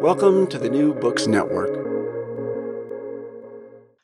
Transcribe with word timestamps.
Welcome 0.00 0.46
to 0.48 0.58
the 0.58 0.68
New 0.68 0.94
Books 0.94 1.26
Network. 1.26 1.74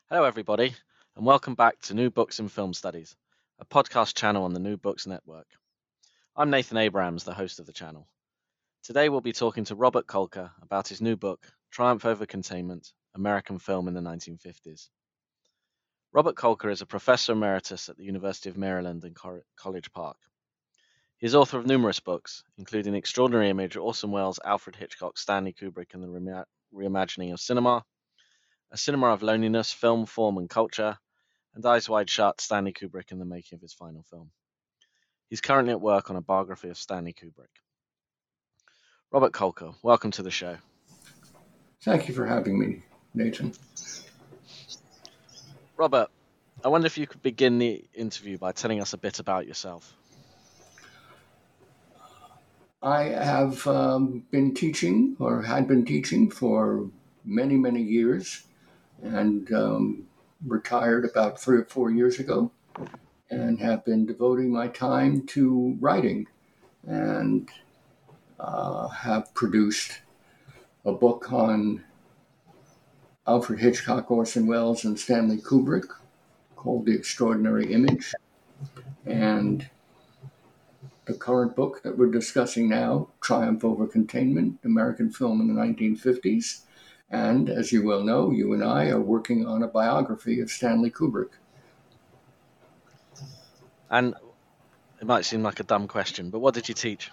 Hello, 0.09 0.23
everybody, 0.25 0.73
and 1.15 1.25
welcome 1.25 1.55
back 1.55 1.79
to 1.83 1.93
New 1.93 2.09
Books 2.09 2.39
in 2.39 2.49
Film 2.49 2.73
Studies, 2.73 3.15
a 3.59 3.65
podcast 3.65 4.15
channel 4.15 4.43
on 4.43 4.53
the 4.53 4.59
New 4.59 4.75
Books 4.77 5.07
Network. 5.07 5.47
I'm 6.35 6.49
Nathan 6.49 6.77
Abrams, 6.77 7.23
the 7.23 7.33
host 7.33 7.59
of 7.59 7.65
the 7.65 7.73
channel. 7.73 8.07
Today, 8.83 9.09
we'll 9.09 9.21
be 9.21 9.33
talking 9.33 9.63
to 9.65 9.75
Robert 9.75 10.07
Kolker 10.07 10.51
about 10.61 10.87
his 10.87 11.01
new 11.01 11.15
book, 11.15 11.45
Triumph 11.71 12.05
Over 12.05 12.25
Containment 12.25 12.91
American 13.15 13.59
Film 13.59 13.87
in 13.87 13.93
the 13.93 14.01
1950s. 14.01 14.89
Robert 16.11 16.35
Kolker 16.35 16.71
is 16.71 16.81
a 16.81 16.85
professor 16.85 17.33
emeritus 17.33 17.89
at 17.89 17.97
the 17.97 18.03
University 18.03 18.49
of 18.49 18.57
Maryland 18.57 19.03
in 19.05 19.13
College 19.55 19.91
Park. 19.93 20.17
He 21.23 21.27
is 21.27 21.35
author 21.35 21.57
of 21.57 21.65
numerous 21.65 22.01
books, 22.01 22.43
including 22.57 22.95
Extraordinary 22.95 23.49
Image, 23.49 23.77
Orson 23.77 24.11
Welles, 24.11 24.41
Alfred 24.43 24.75
Hitchcock, 24.75 25.17
Stanley 25.17 25.53
Kubrick, 25.53 25.93
and 25.93 26.03
the 26.03 26.45
Reimagining 26.75 27.31
of 27.31 27.39
Cinema, 27.39 27.85
A 28.71 28.77
Cinema 28.77 29.07
of 29.13 29.23
Loneliness, 29.23 29.71
Film, 29.71 30.05
Form, 30.05 30.37
and 30.37 30.49
Culture, 30.49 30.97
and 31.55 31.65
Eyes 31.65 31.87
Wide 31.87 32.09
Shut, 32.09 32.41
Stanley 32.41 32.73
Kubrick 32.73 33.13
in 33.13 33.19
the 33.19 33.25
Making 33.25 33.55
of 33.55 33.61
His 33.61 33.71
Final 33.71 34.03
Film. 34.09 34.31
He's 35.29 35.39
currently 35.39 35.71
at 35.71 35.79
work 35.79 36.09
on 36.09 36.17
a 36.17 36.21
biography 36.21 36.67
of 36.67 36.77
Stanley 36.77 37.13
Kubrick. 37.13 37.61
Robert 39.09 39.31
Kolker, 39.31 39.75
welcome 39.81 40.11
to 40.11 40.23
the 40.23 40.29
show. 40.29 40.57
Thank 41.83 42.09
you 42.09 42.13
for 42.13 42.25
having 42.25 42.59
me, 42.59 42.83
Nathan. 43.13 43.53
Robert, 45.77 46.09
I 46.65 46.67
wonder 46.67 46.87
if 46.87 46.97
you 46.97 47.07
could 47.07 47.21
begin 47.21 47.59
the 47.59 47.85
interview 47.93 48.37
by 48.37 48.51
telling 48.51 48.81
us 48.81 48.91
a 48.91 48.97
bit 48.97 49.19
about 49.19 49.47
yourself. 49.47 49.95
I 52.83 53.03
have 53.03 53.65
um, 53.65 54.25
been 54.29 54.53
teaching 54.53 55.15
or 55.17 55.41
had 55.41 55.69
been 55.69 55.85
teaching 55.85 56.29
for 56.29 56.89
many, 57.23 57.55
many 57.55 57.81
years 57.81 58.43
and 59.01 59.49
um, 59.53 60.07
retired 60.45 61.05
about 61.05 61.39
three 61.39 61.59
or 61.59 61.65
four 61.65 61.91
years 61.91 62.19
ago 62.19 62.51
and 63.29 63.57
have 63.61 63.85
been 63.85 64.05
devoting 64.05 64.51
my 64.51 64.67
time 64.67 65.25
to 65.27 65.77
writing 65.79 66.27
and 66.85 67.49
uh, 68.37 68.89
have 68.89 69.33
produced 69.33 70.01
a 70.83 70.91
book 70.91 71.31
on 71.31 71.81
Alfred 73.25 73.61
Hitchcock, 73.61 74.11
Orson 74.11 74.45
Welles, 74.45 74.83
and 74.83 74.99
Stanley 74.99 75.37
Kubrick 75.37 75.87
called 76.57 76.85
The 76.85 76.93
Extraordinary 76.93 77.71
Image. 77.71 78.13
And 79.05 79.69
the 81.05 81.13
current 81.13 81.55
book 81.55 81.81
that 81.83 81.97
we're 81.97 82.11
discussing 82.11 82.69
now, 82.69 83.09
Triumph 83.21 83.63
Over 83.63 83.87
Containment, 83.87 84.59
American 84.63 85.09
Film 85.09 85.41
in 85.41 85.47
the 85.47 85.61
1950s. 85.61 86.61
And 87.09 87.49
as 87.49 87.71
you 87.71 87.85
well 87.85 88.03
know, 88.03 88.31
you 88.31 88.53
and 88.53 88.63
I 88.63 88.89
are 88.89 89.01
working 89.01 89.45
on 89.45 89.63
a 89.63 89.67
biography 89.67 90.39
of 90.39 90.49
Stanley 90.49 90.89
Kubrick. 90.89 91.31
And 93.91 94.15
it 94.99 95.05
might 95.05 95.25
seem 95.25 95.43
like 95.43 95.59
a 95.59 95.63
dumb 95.63 95.87
question, 95.87 96.29
but 96.29 96.39
what 96.39 96.53
did 96.53 96.67
you 96.69 96.73
teach? 96.73 97.11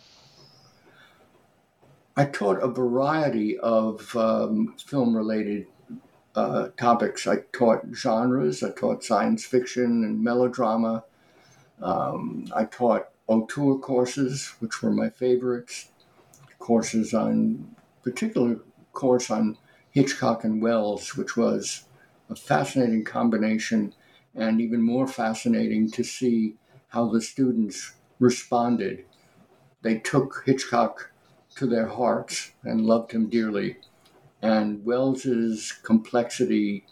I 2.17 2.25
taught 2.27 2.63
a 2.63 2.69
variety 2.69 3.59
of 3.59 4.15
um, 4.17 4.75
film 4.79 5.17
related 5.17 5.67
uh, 6.35 6.69
topics. 6.77 7.27
I 7.27 7.39
taught 7.53 7.81
genres, 7.93 8.63
I 8.63 8.71
taught 8.71 9.05
science 9.05 9.45
fiction 9.45 10.05
and 10.05 10.23
melodrama. 10.23 11.05
Um, 11.83 12.47
I 12.55 12.65
taught 12.65 13.09
auteur 13.31 13.79
courses, 13.79 14.55
which 14.59 14.83
were 14.83 14.91
my 14.91 15.09
favorites, 15.09 15.93
courses 16.59 17.15
on, 17.15 17.77
particular 18.03 18.59
course 18.93 19.31
on 19.31 19.57
Hitchcock 19.93 20.43
and 20.43 20.61
Welles, 20.61 21.17
which 21.17 21.37
was 21.37 21.85
a 22.29 22.35
fascinating 22.35 23.05
combination 23.05 23.95
and 24.35 24.61
even 24.61 24.83
more 24.83 25.07
fascinating 25.07 25.89
to 25.93 26.03
see 26.03 26.57
how 26.89 27.09
the 27.09 27.21
students 27.21 27.93
responded. 28.19 29.05
They 29.83 29.99
took 29.99 30.43
Hitchcock 30.45 31.13
to 31.55 31.67
their 31.67 31.87
hearts 31.87 32.53
and 32.65 32.85
loved 32.85 33.13
him 33.13 33.29
dearly. 33.29 33.77
And 34.43 34.85
Welles's 34.85 35.73
complexity 35.85 36.85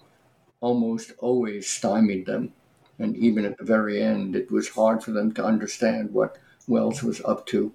almost 0.61 1.13
always 1.19 1.69
stymied 1.69 2.27
them. 2.27 2.53
And 2.99 3.17
even 3.17 3.45
at 3.45 3.59
the 3.59 3.65
very 3.65 4.03
end, 4.03 4.35
it 4.35 4.51
was 4.51 4.69
hard 4.69 5.03
for 5.03 5.13
them 5.13 5.33
to 5.35 5.45
understand 5.45 6.13
what 6.13 6.39
Welles 6.67 7.03
was 7.03 7.21
up 7.25 7.47
to. 7.47 7.73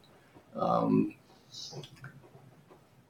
Um, 0.56 1.16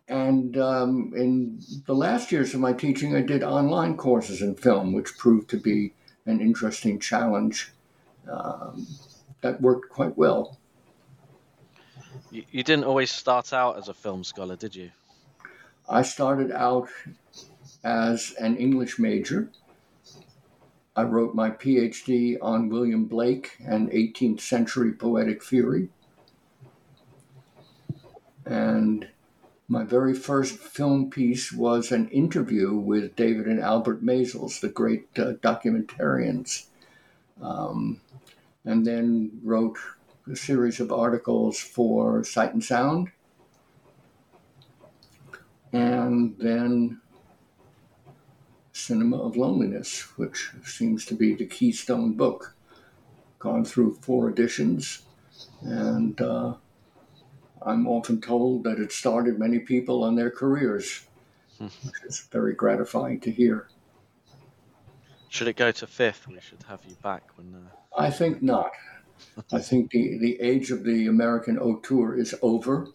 and 0.08 0.58
um, 0.58 1.14
in 1.16 1.60
the 1.86 1.96
last 1.96 2.32
years 2.32 2.54
of 2.54 2.60
my 2.60 2.74
teaching, 2.74 3.16
I 3.16 3.22
did 3.22 3.44
online 3.44 3.98
courses 3.98 4.42
in 4.42 4.56
film, 4.56 4.94
which 4.94 5.18
proved 5.18 5.50
to 5.52 5.58
be 5.58 5.94
an 6.26 6.40
interesting 6.40 7.00
challenge 7.00 7.72
um, 8.32 8.86
that 9.42 9.60
worked 9.62 9.90
quite 9.90 10.18
well. 10.18 10.58
You, 12.32 12.44
you 12.52 12.64
didn't 12.64 12.86
always 12.86 13.12
start 13.12 13.54
out 13.54 13.78
as 13.78 13.88
a 13.88 13.94
film 13.94 14.24
scholar, 14.24 14.56
did 14.56 14.76
you? 14.76 14.92
I 15.90 16.02
started 16.02 16.52
out 16.52 16.90
as 17.84 18.34
an 18.40 18.56
English 18.58 19.00
major 19.00 19.50
I 20.96 21.04
wrote 21.04 21.34
my 21.34 21.50
PhD 21.50 22.38
on 22.42 22.70
William 22.70 23.06
Blake 23.06 23.58
and 23.66 23.90
18th 23.90 24.42
century 24.42 24.92
poetic 24.92 25.44
theory. 25.44 25.90
And 28.46 29.08
my 29.68 29.84
very 29.84 30.14
first 30.14 30.60
film 30.60 31.10
piece 31.10 31.52
was 31.52 31.92
an 31.92 32.10
interview 32.10 32.74
with 32.74 33.16
David 33.16 33.48
and 33.48 33.60
Albert 33.60 34.06
Maysles, 34.06 34.60
the 34.60 34.70
great 34.70 35.08
uh, 35.18 35.34
documentarians. 35.42 36.68
Um, 37.42 38.02
and 38.64 38.86
then 38.86 39.32
wrote 39.44 39.78
a 40.32 40.36
series 40.36 40.80
of 40.80 40.92
articles 40.92 41.60
for 41.60 42.24
Sight 42.24 42.54
and 42.54 42.64
Sound. 42.64 43.12
And 45.72 46.38
then 46.38 47.02
Cinema 48.74 49.18
of 49.18 49.38
Loneliness, 49.38 50.02
which 50.18 50.52
seems 50.66 51.06
to 51.06 51.14
be 51.14 51.36
the 51.36 51.46
keystone 51.46 52.14
book. 52.14 52.56
Gone 53.40 53.64
through 53.64 53.96
four 54.02 54.30
editions, 54.30 55.04
and 55.62 56.20
uh, 56.20 56.56
I'm 57.62 57.88
often 57.88 58.20
told 58.20 58.64
that 58.64 58.80
it 58.80 58.92
started 58.92 59.38
many 59.38 59.60
people 59.60 60.04
on 60.04 60.16
their 60.16 60.32
careers, 60.32 61.06
which 61.60 61.72
is 62.06 62.28
very 62.32 62.54
gratifying 62.54 63.20
to 63.22 63.32
hear. 63.32 63.68
Should 65.30 65.48
it 65.48 65.56
go 65.56 65.72
to 65.72 65.88
fifth, 65.88 66.28
we 66.28 66.40
should 66.40 66.64
have 66.68 66.82
you 66.88 66.96
back 67.04 67.24
when. 67.36 67.54
Uh... 67.54 68.02
I 68.02 68.10
think 68.10 68.42
not. 68.42 68.72
I 69.52 69.60
think 69.70 69.92
the, 69.92 70.18
the 70.20 70.40
age 70.40 70.72
of 70.72 70.84
the 70.84 71.08
American 71.08 71.60
auteur 71.60 72.16
is 72.16 72.34
over. 72.42 72.88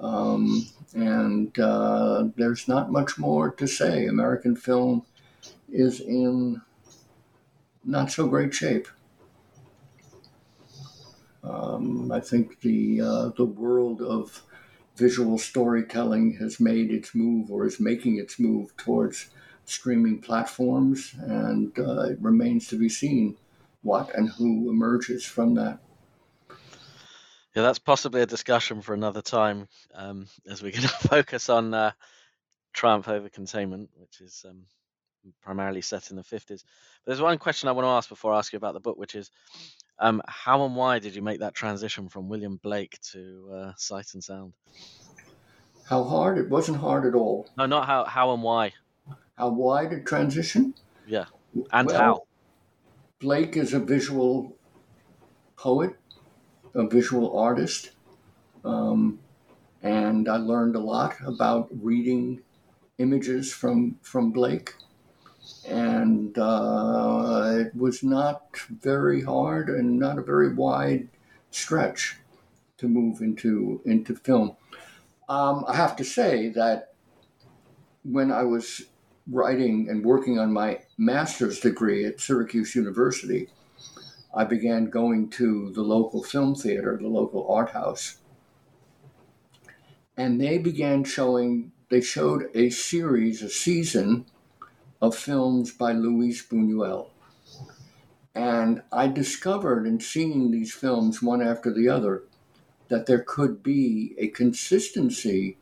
Um, 0.00 0.66
and 0.94 1.58
uh, 1.58 2.28
there's 2.36 2.68
not 2.68 2.92
much 2.92 3.18
more 3.18 3.50
to 3.52 3.66
say. 3.66 4.06
American 4.06 4.54
film 4.54 5.04
is 5.70 6.00
in 6.00 6.60
not 7.84 8.10
so 8.10 8.26
great 8.28 8.54
shape. 8.54 8.88
Um, 11.42 12.10
I 12.12 12.20
think 12.20 12.60
the 12.60 13.00
uh, 13.00 13.28
the 13.36 13.44
world 13.44 14.02
of 14.02 14.42
visual 14.96 15.38
storytelling 15.38 16.34
has 16.34 16.58
made 16.58 16.90
its 16.90 17.14
move 17.14 17.50
or 17.50 17.64
is 17.64 17.78
making 17.78 18.18
its 18.18 18.38
move 18.38 18.76
towards 18.76 19.30
streaming 19.64 20.20
platforms, 20.20 21.14
and 21.20 21.78
uh, 21.78 22.02
it 22.02 22.18
remains 22.20 22.66
to 22.68 22.78
be 22.78 22.88
seen 22.88 23.36
what 23.82 24.14
and 24.14 24.28
who 24.30 24.70
emerges 24.70 25.24
from 25.24 25.54
that. 25.54 25.78
Yeah, 27.54 27.62
that's 27.62 27.78
possibly 27.78 28.20
a 28.20 28.26
discussion 28.26 28.82
for 28.82 28.94
another 28.94 29.22
time, 29.22 29.68
um, 29.94 30.26
as 30.46 30.62
we're 30.62 30.72
going 30.72 30.82
to 30.82 30.88
focus 30.88 31.48
on 31.48 31.72
uh, 31.72 31.92
Triumph 32.72 33.08
over 33.08 33.28
Containment, 33.28 33.90
which 33.94 34.20
is 34.20 34.44
um, 34.48 34.66
primarily 35.42 35.80
set 35.80 36.10
in 36.10 36.16
the 36.16 36.22
50s. 36.22 36.48
But 36.48 36.62
there's 37.06 37.20
one 37.20 37.38
question 37.38 37.68
I 37.68 37.72
want 37.72 37.84
to 37.84 37.90
ask 37.90 38.08
before 38.08 38.32
I 38.32 38.38
ask 38.38 38.52
you 38.52 38.56
about 38.56 38.74
the 38.74 38.80
book, 38.80 38.98
which 38.98 39.14
is 39.14 39.30
um, 39.98 40.22
how 40.26 40.64
and 40.64 40.76
why 40.76 40.98
did 40.98 41.14
you 41.14 41.22
make 41.22 41.40
that 41.40 41.54
transition 41.54 42.08
from 42.08 42.28
William 42.28 42.56
Blake 42.62 42.98
to 43.12 43.50
uh, 43.52 43.72
Sight 43.76 44.14
and 44.14 44.22
Sound? 44.22 44.52
How 45.88 46.04
hard? 46.04 46.38
It 46.38 46.50
wasn't 46.50 46.78
hard 46.78 47.06
at 47.06 47.14
all. 47.14 47.48
No, 47.56 47.66
not 47.66 47.86
how. 47.86 48.04
How 48.04 48.34
and 48.34 48.42
why? 48.42 48.74
How 49.36 49.48
wide 49.48 49.92
a 49.92 50.00
transition? 50.00 50.74
Yeah, 51.06 51.26
and 51.72 51.88
Well, 51.88 51.98
how? 51.98 52.22
Blake 53.20 53.56
is 53.56 53.72
a 53.72 53.80
visual 53.80 54.56
poet, 55.56 55.96
a 56.74 56.86
visual 56.86 57.36
artist, 57.38 57.92
um, 58.64 59.18
and 59.82 60.28
I 60.28 60.36
learned 60.36 60.76
a 60.76 60.80
lot 60.80 61.16
about 61.24 61.68
reading 61.82 62.42
images 62.98 63.52
from 63.52 63.98
from 64.02 64.30
Blake, 64.30 64.74
and 65.66 66.36
uh, 66.38 67.52
it 67.56 67.74
was 67.76 68.02
not 68.02 68.56
very 68.70 69.22
hard 69.22 69.68
and 69.68 69.98
not 69.98 70.18
a 70.18 70.22
very 70.22 70.54
wide 70.54 71.08
stretch 71.50 72.16
to 72.78 72.88
move 72.88 73.20
into 73.20 73.80
into 73.84 74.14
film. 74.14 74.56
Um, 75.28 75.64
I 75.68 75.76
have 75.76 75.96
to 75.96 76.04
say 76.04 76.48
that 76.50 76.94
when 78.02 78.32
I 78.32 78.44
was 78.44 78.82
writing 79.30 79.88
and 79.90 80.04
working 80.04 80.38
on 80.38 80.52
my 80.52 80.80
master's 80.96 81.60
degree 81.60 82.06
at 82.06 82.20
Syracuse 82.20 82.74
University, 82.74 83.48
I 84.34 84.44
began 84.44 84.86
going 84.86 85.28
to 85.30 85.70
the 85.74 85.82
local 85.82 86.22
film 86.22 86.54
theater, 86.54 86.96
the 87.00 87.08
local 87.08 87.50
art 87.50 87.70
house. 87.70 88.18
And 90.16 90.40
they 90.40 90.58
began 90.58 91.04
showing, 91.04 91.72
they 91.90 92.00
showed 92.00 92.46
a 92.54 92.70
series, 92.70 93.42
a 93.42 93.50
season 93.50 94.26
of 95.00 95.14
films 95.14 95.72
by 95.72 95.92
Luis 95.92 96.46
Buñuel. 96.46 97.08
And 98.34 98.82
I 98.92 99.08
discovered 99.08 99.86
in 99.86 100.00
seeing 100.00 100.50
these 100.50 100.72
films 100.72 101.22
one 101.22 101.42
after 101.42 101.72
the 101.72 101.88
other 101.88 102.22
that 102.88 103.06
there 103.06 103.22
could 103.22 103.62
be 103.62 104.14
a 104.18 104.28
consistency 104.28 105.58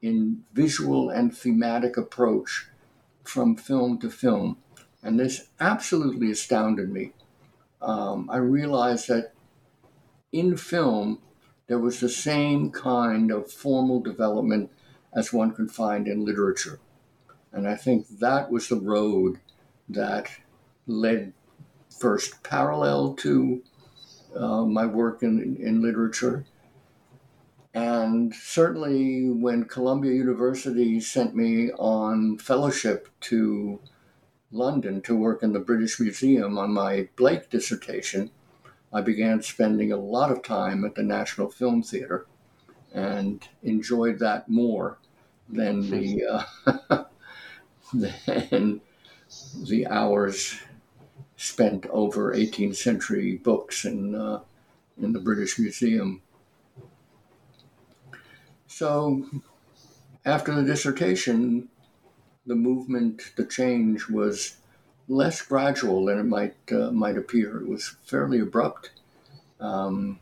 in 0.00 0.44
visual 0.52 1.10
and 1.10 1.36
thematic 1.36 1.96
approach 1.96 2.68
from 3.24 3.56
film 3.56 3.98
to 3.98 4.10
film. 4.10 4.58
And 5.02 5.18
this 5.18 5.48
absolutely 5.60 6.30
astounded 6.30 6.90
me. 6.90 7.12
Um, 7.80 8.28
I 8.30 8.38
realized 8.38 9.08
that 9.08 9.32
in 10.32 10.56
film, 10.56 11.20
there 11.66 11.78
was 11.78 12.00
the 12.00 12.08
same 12.08 12.70
kind 12.70 13.30
of 13.30 13.50
formal 13.50 14.00
development 14.00 14.70
as 15.14 15.32
one 15.32 15.52
could 15.52 15.70
find 15.70 16.08
in 16.08 16.24
literature. 16.24 16.80
And 17.58 17.66
I 17.66 17.74
think 17.74 18.06
that 18.20 18.52
was 18.52 18.68
the 18.68 18.80
road 18.80 19.40
that 19.88 20.30
led 20.86 21.32
first 21.90 22.40
parallel 22.44 23.14
to 23.14 23.62
uh, 24.36 24.64
my 24.64 24.86
work 24.86 25.24
in, 25.24 25.56
in 25.60 25.82
literature. 25.82 26.44
And 27.74 28.32
certainly 28.32 29.28
when 29.28 29.64
Columbia 29.64 30.12
University 30.12 31.00
sent 31.00 31.34
me 31.34 31.72
on 31.72 32.38
fellowship 32.38 33.08
to 33.22 33.80
London 34.52 35.02
to 35.02 35.16
work 35.16 35.42
in 35.42 35.52
the 35.52 35.58
British 35.58 35.98
Museum 35.98 36.58
on 36.58 36.72
my 36.72 37.08
Blake 37.16 37.50
dissertation, 37.50 38.30
I 38.92 39.00
began 39.00 39.42
spending 39.42 39.90
a 39.90 39.96
lot 39.96 40.30
of 40.30 40.44
time 40.44 40.84
at 40.84 40.94
the 40.94 41.02
National 41.02 41.50
Film 41.50 41.82
Theatre 41.82 42.24
and 42.94 43.46
enjoyed 43.64 44.20
that 44.20 44.48
more 44.48 44.98
than 45.48 45.90
the 45.90 46.24
uh, 46.24 47.04
than 47.94 48.80
the 49.66 49.86
hours 49.86 50.58
spent 51.36 51.86
over 51.86 52.34
18th 52.34 52.76
century 52.76 53.36
books 53.36 53.84
in 53.84 54.14
uh, 54.14 54.40
in 55.00 55.12
the 55.12 55.20
British 55.20 55.58
Museum. 55.58 56.20
So, 58.66 59.24
after 60.24 60.54
the 60.54 60.64
dissertation, 60.64 61.68
the 62.46 62.56
movement, 62.56 63.32
the 63.36 63.44
change 63.44 64.08
was 64.08 64.56
less 65.08 65.40
gradual 65.40 66.04
than 66.06 66.18
it 66.18 66.24
might 66.24 66.56
uh, 66.72 66.90
might 66.90 67.16
appear. 67.16 67.60
It 67.60 67.68
was 67.68 67.96
fairly 68.04 68.40
abrupt. 68.40 68.90
Um, 69.60 70.20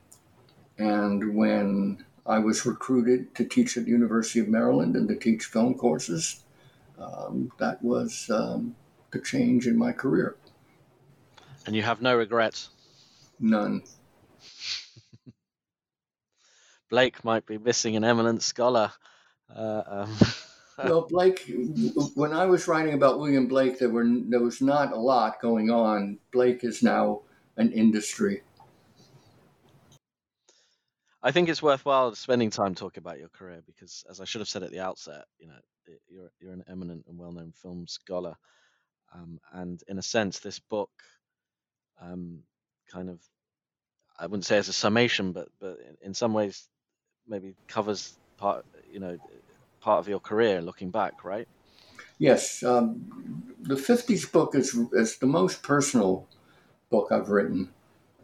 and 0.79 1.35
when 1.35 2.05
I 2.27 2.39
was 2.39 2.67
recruited 2.67 3.35
to 3.37 3.45
teach 3.45 3.77
at 3.77 3.85
the 3.85 3.91
University 3.91 4.41
of 4.41 4.49
Maryland 4.49 4.97
and 4.97 5.09
to 5.09 5.17
teach 5.17 5.45
film 5.45 5.75
courses, 5.75 6.43
um, 6.99 7.51
that 7.59 7.83
was 7.83 8.31
um, 8.31 8.75
the 9.11 9.21
change 9.21 9.67
in 9.67 9.77
my 9.77 9.93
career. 9.93 10.37
And 11.67 11.75
you 11.75 11.83
have 11.83 12.01
no 12.01 12.17
regrets. 12.17 12.71
None. 13.41 13.83
Blake 16.91 17.25
might 17.25 17.47
be 17.47 17.59
missing 17.59 17.97
an 17.97 18.05
eminent 18.05 18.43
scholar. 18.43 18.93
Uh, 19.55 19.83
um, 19.87 20.17
Well, 20.79 21.07
Blake, 21.09 21.51
when 22.15 22.35
I 22.35 22.45
was 22.45 22.69
writing 22.69 22.93
about 22.93 23.19
William 23.19 23.47
Blake, 23.47 23.79
there 23.79 23.89
were 23.89 24.05
there 24.07 24.41
was 24.41 24.61
not 24.61 24.93
a 24.93 24.97
lot 24.97 25.41
going 25.41 25.71
on. 25.71 26.19
Blake 26.33 26.65
is 26.65 26.83
now 26.83 27.23
an 27.57 27.73
industry. 27.73 28.43
I 31.23 31.33
think 31.33 31.49
it's 31.49 31.63
worthwhile 31.63 32.15
spending 32.15 32.51
time 32.51 32.75
talking 32.75 33.01
about 33.01 33.19
your 33.19 33.31
career 33.31 33.63
because, 33.67 34.05
as 34.11 34.21
I 34.21 34.27
should 34.27 34.43
have 34.43 34.49
said 34.49 34.63
at 34.63 34.71
the 34.71 34.81
outset, 34.81 35.25
you 35.39 35.49
know, 35.49 35.59
you're 36.09 36.31
you're 36.41 36.53
an 36.53 36.65
eminent 36.69 37.05
and 37.09 37.19
well-known 37.19 37.53
film 37.53 37.87
scholar, 37.87 38.37
um, 39.15 39.39
and 39.53 39.83
in 39.89 39.99
a 39.99 40.03
sense, 40.03 40.39
this 40.39 40.59
book, 40.59 40.91
um, 42.01 42.41
kind 42.93 43.09
of, 43.09 43.21
I 44.19 44.27
wouldn't 44.27 44.45
say 44.45 44.59
as 44.59 44.69
a 44.69 44.73
summation, 44.73 45.33
but 45.33 45.49
but 45.61 45.79
in, 46.03 46.15
some 46.15 46.33
ways, 46.33 46.69
maybe 47.27 47.55
covers 47.69 48.19
part, 48.37 48.65
you 48.91 49.01
know, 49.01 49.19
part 49.81 49.99
of 49.99 50.09
your 50.09 50.21
career 50.21 50.61
looking 50.61 50.91
back, 50.91 51.25
right? 51.25 51.49
Yes, 52.19 52.63
um, 52.63 53.45
the 53.61 53.77
'50s 53.77 54.31
book 54.31 54.55
is 54.55 54.79
is 54.93 55.19
the 55.19 55.27
most 55.27 55.63
personal 55.63 56.27
book 56.91 57.09
I've 57.11 57.29
written. 57.29 57.71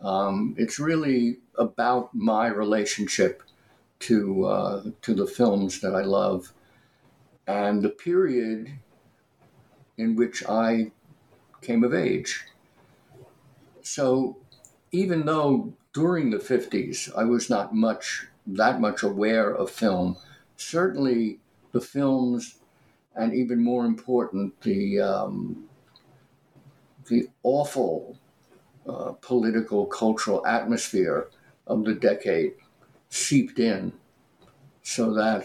Um, 0.03 0.55
it's 0.59 0.79
really 0.79 1.39
about 1.57 2.15
my 2.15 2.49
relationship 2.49 3.43
to 4.01 4.45
uh, 4.45 4.83
to 5.03 5.15
the 5.15 5.27
films 5.27 5.81
that 5.81 5.95
I 5.95 6.03
love, 6.03 6.53
and 7.53 7.83
the 7.83 7.91
period 7.91 8.73
in 9.99 10.17
which 10.17 10.43
I 10.49 10.91
came 11.61 11.85
of 11.85 11.93
age. 11.93 12.45
So, 13.83 14.39
even 14.91 15.27
though 15.27 15.75
during 15.93 16.31
the 16.31 16.39
'50s 16.39 17.11
I 17.17 17.25
was 17.25 17.51
not 17.51 17.75
much 17.75 18.27
that 18.47 18.81
much 18.81 19.03
aware 19.03 19.55
of 19.55 19.71
film, 19.71 20.17
certainly 20.57 21.41
the 21.73 21.81
films 21.81 22.59
and 23.15 23.35
even 23.35 23.63
more 23.63 23.85
important, 23.85 24.59
the 24.63 25.01
um, 25.01 25.69
the 27.07 27.29
awful 27.43 28.17
uh, 28.89 29.13
political 29.21 29.85
cultural 29.87 30.47
atmosphere 30.47 31.29
of 31.67 31.85
the 31.85 31.95
decade 31.95 32.55
seeped 33.11 33.59
in, 33.59 33.93
so 34.83 35.13
that 35.13 35.45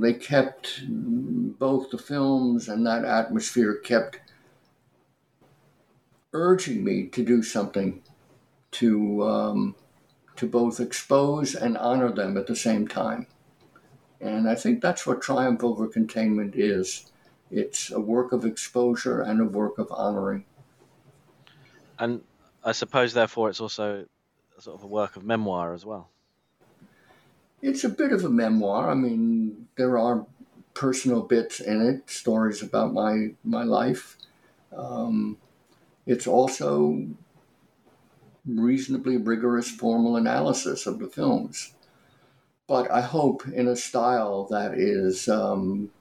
they 0.00 0.14
kept 0.14 0.82
both 0.86 1.90
the 1.90 1.98
films 1.98 2.68
and 2.68 2.86
that 2.86 3.04
atmosphere 3.04 3.74
kept 3.74 4.20
urging 6.32 6.84
me 6.84 7.06
to 7.06 7.24
do 7.24 7.42
something 7.42 8.02
to 8.72 9.22
um, 9.26 9.74
to 10.36 10.46
both 10.46 10.80
expose 10.80 11.54
and 11.54 11.76
honor 11.78 12.12
them 12.12 12.36
at 12.36 12.46
the 12.46 12.56
same 12.56 12.86
time. 12.86 13.26
And 14.20 14.48
I 14.48 14.54
think 14.54 14.80
that's 14.80 15.06
what 15.06 15.22
Triumph 15.22 15.62
Over 15.62 15.86
Containment 15.88 16.54
is. 16.56 17.10
It's 17.50 17.90
a 17.90 18.00
work 18.00 18.32
of 18.32 18.44
exposure 18.44 19.20
and 19.20 19.40
a 19.40 19.44
work 19.44 19.78
of 19.78 19.90
honoring. 19.90 20.44
And 21.98 22.22
I 22.64 22.72
suppose, 22.72 23.14
therefore, 23.14 23.50
it's 23.50 23.60
also 23.60 24.06
sort 24.58 24.76
of 24.76 24.84
a 24.84 24.86
work 24.86 25.16
of 25.16 25.24
memoir 25.24 25.74
as 25.74 25.84
well. 25.84 26.10
It's 27.62 27.84
a 27.84 27.88
bit 27.88 28.12
of 28.12 28.24
a 28.24 28.28
memoir. 28.28 28.90
I 28.90 28.94
mean, 28.94 29.35
there 29.76 29.98
are 29.98 30.26
personal 30.74 31.22
bits 31.22 31.60
in 31.60 31.80
it, 31.86 32.10
stories 32.10 32.62
about 32.62 32.92
my 32.92 33.34
my 33.44 33.64
life. 33.64 34.16
Um, 34.76 35.38
it's 36.06 36.26
also 36.26 37.06
reasonably 38.46 39.16
rigorous 39.16 39.70
formal 39.70 40.16
analysis 40.16 40.86
of 40.86 40.98
the 40.98 41.08
films, 41.08 41.74
but 42.68 42.90
I 42.90 43.02
hope 43.02 43.48
in 43.48 43.68
a 43.68 43.76
style 43.76 44.46
that 44.50 44.74
is 44.74 45.28
um, 45.28 45.92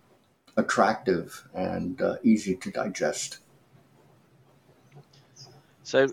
attractive 0.57 1.47
and 1.53 2.01
uh, 2.01 2.17
easy 2.23 2.57
to 2.57 2.71
digest. 2.71 3.39
So, 5.83 6.07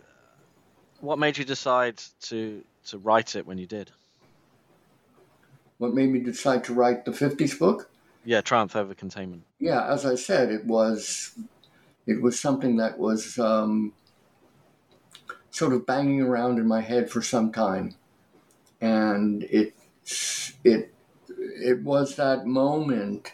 what 1.00 1.19
made 1.19 1.37
you 1.38 1.45
decide 1.45 1.99
to 2.23 2.64
to 2.85 2.99
write 2.99 3.37
it 3.37 3.47
when 3.47 3.59
you 3.59 3.66
did? 3.66 3.92
What 5.82 5.94
made 5.94 6.12
me 6.12 6.20
decide 6.20 6.62
to 6.64 6.74
write 6.74 7.04
the 7.04 7.10
50s 7.10 7.58
book? 7.58 7.90
Yeah, 8.24 8.40
Triumph 8.40 8.76
over 8.76 8.94
Containment. 8.94 9.42
Yeah, 9.58 9.84
as 9.92 10.06
I 10.06 10.14
said, 10.14 10.52
it 10.52 10.64
was 10.64 11.36
it 12.06 12.22
was 12.22 12.38
something 12.38 12.76
that 12.76 13.00
was 13.00 13.36
um, 13.36 13.92
sort 15.50 15.72
of 15.72 15.84
banging 15.84 16.20
around 16.20 16.60
in 16.60 16.68
my 16.68 16.82
head 16.82 17.10
for 17.10 17.20
some 17.20 17.50
time, 17.50 17.96
and 18.80 19.42
it 19.42 19.74
it 20.62 20.94
it 21.36 21.82
was 21.82 22.14
that 22.14 22.46
moment 22.46 23.32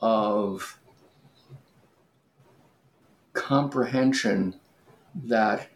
of 0.00 0.80
comprehension 3.34 4.58
that 5.26 5.68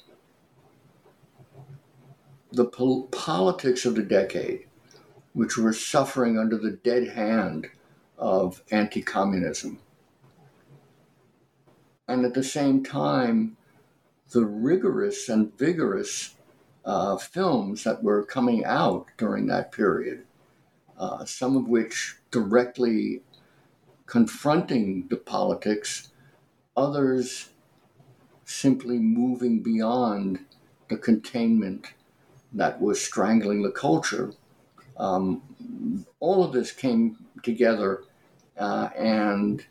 the 2.53 2.65
pol- 2.65 3.09
politics 3.09 3.85
of 3.85 3.97
the 3.97 4.03
decade, 4.03 4.65
which 5.33 5.57
were 5.57 5.73
suffering 5.73 6.39
under 6.39 6.59
the 6.59 6.73
dead 6.73 7.09
hand 7.09 7.69
of 8.19 8.63
anti 8.71 9.03
communism, 9.03 9.79
and 12.09 12.25
at 12.25 12.35
the 12.35 12.43
same 12.43 12.83
time, 12.83 13.57
the 14.31 14.45
rigorous 14.45 15.29
and 15.29 15.57
vigorous 15.59 16.35
uh, 16.85 17.17
films 17.17 17.85
that 17.85 18.03
were 18.03 18.25
coming 18.25 18.65
out 18.65 19.07
during 19.17 19.47
that 19.47 19.73
period, 19.73 20.25
uh, 20.99 21.25
some 21.25 21.57
of 21.57 21.69
which 21.69 22.17
directly 22.31 23.23
confronting 24.07 25.07
the 25.09 25.17
politics, 25.17 26.11
others 26.77 27.51
simply 28.45 28.99
moving 28.99 29.63
beyond 29.63 30.41
the 30.89 30.97
containment 30.97 31.87
that 32.53 32.81
was 32.81 33.01
strangling 33.01 33.63
the 33.63 33.71
culture. 33.71 34.33
Um, 35.01 35.43
all 36.21 36.45
of 36.45 36.53
this 36.53 36.73
came 36.73 37.17
together 37.43 38.05
uh, 38.59 38.91
and 38.97 39.65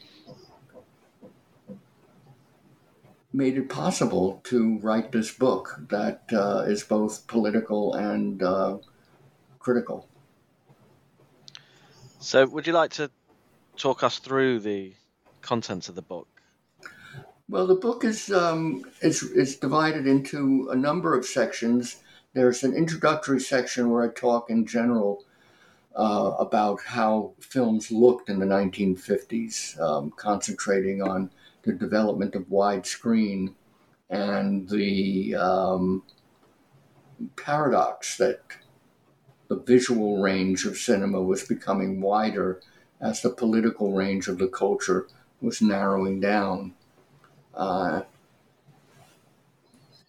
made 3.31 3.55
it 3.55 3.69
possible 3.69 4.41
to 4.45 4.79
write 4.79 5.11
this 5.11 5.31
book 5.31 5.79
that 5.89 6.23
uh, 6.33 6.63
is 6.67 6.83
both 6.83 7.27
political 7.27 7.93
and 7.93 8.41
uh, 8.41 8.77
critical. 9.59 10.07
So, 12.19 12.47
would 12.47 12.65
you 12.65 12.73
like 12.73 12.91
to 12.93 13.11
talk 13.77 14.03
us 14.03 14.17
through 14.17 14.61
the 14.61 14.93
contents 15.41 15.89
of 15.89 15.95
the 15.95 16.01
book? 16.01 16.27
Well, 17.47 17.67
the 17.67 17.75
book 17.75 18.03
is 18.03 18.31
um, 18.31 18.83
is 19.01 19.21
is 19.23 19.57
divided 19.57 20.07
into 20.07 20.69
a 20.71 20.75
number 20.75 21.15
of 21.15 21.25
sections. 21.25 21.97
There's 22.33 22.63
an 22.63 22.75
introductory 22.75 23.39
section 23.39 23.89
where 23.89 24.03
I 24.03 24.13
talk 24.13 24.51
in 24.51 24.67
general 24.67 25.23
uh, 25.95 26.35
about 26.37 26.79
how 26.85 27.33
films 27.39 27.91
looked 27.91 28.29
in 28.29 28.37
the 28.37 28.45
1950s, 28.45 29.79
um, 29.79 30.11
concentrating 30.15 31.01
on 31.01 31.31
the 31.63 31.73
development 31.73 32.35
of 32.35 32.43
widescreen 32.43 33.55
and 34.11 34.69
the 34.69 35.35
um, 35.35 36.03
paradox 37.35 38.17
that 38.17 38.41
the 39.47 39.57
visual 39.57 40.21
range 40.21 40.65
of 40.65 40.77
cinema 40.77 41.19
was 41.19 41.43
becoming 41.43 41.99
wider 41.99 42.61
as 43.01 43.23
the 43.23 43.31
political 43.31 43.93
range 43.93 44.27
of 44.27 44.37
the 44.37 44.47
culture 44.47 45.07
was 45.41 45.63
narrowing 45.63 46.19
down. 46.19 46.75
Uh, 47.55 48.01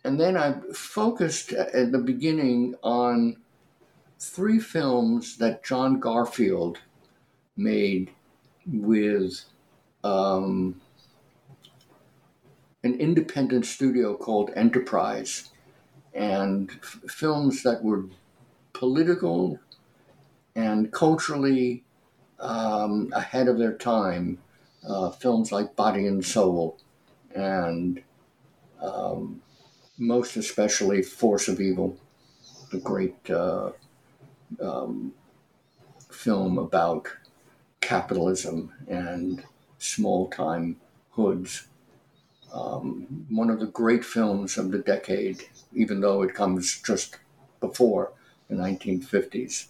and 0.05 0.19
then 0.19 0.37
I 0.37 0.55
focused 0.73 1.53
at 1.53 1.93
the 1.93 1.99
beginning 1.99 2.75
on 2.83 3.37
three 4.19 4.59
films 4.59 5.37
that 5.39 5.65
John 5.65 6.01
Garfield 6.01 6.79
made 7.57 8.11
with 8.67 9.45
um, 10.03 10.81
an 12.83 12.95
independent 12.95 13.67
studio 13.67 14.17
called 14.17 14.51
Enterprise, 14.57 15.51
and 16.15 16.71
f- 16.83 17.01
films 17.09 17.63
that 17.63 17.83
were 17.83 18.05
political 18.73 19.59
and 20.57 20.91
culturally 20.93 21.85
um, 22.39 23.11
ahead 23.15 23.49
of 23.49 23.59
their 23.59 23.75
time. 23.75 24.39
Uh, 24.87 25.11
films 25.11 25.53
like 25.53 25.77
Body 25.77 26.07
and 26.07 26.25
Soul 26.25 26.79
and 27.35 28.03
um, 28.81 29.43
most 30.01 30.37
especially 30.37 31.03
Force 31.03 31.47
of 31.47 31.61
Evil, 31.61 31.97
the 32.73 32.79
great 32.79 33.31
uh, 33.31 33.71
um, 34.61 35.13
film 36.11 36.59
about 36.59 37.07
capitalism 37.83 38.73
and 38.89 39.45
small 39.79 40.29
time 40.31 40.77
hoods. 41.11 41.69
Um, 42.53 43.27
one 43.29 43.51
of 43.51 43.61
the 43.61 43.67
great 43.67 44.05
films 44.05 44.57
of 44.57 44.71
the 44.73 44.79
decade, 44.79 45.45
even 45.75 46.01
though 46.01 46.23
it 46.23 46.35
comes 46.35 46.81
just 46.81 47.19
before 47.61 48.13
the 48.49 48.57
1950s. 48.57 49.67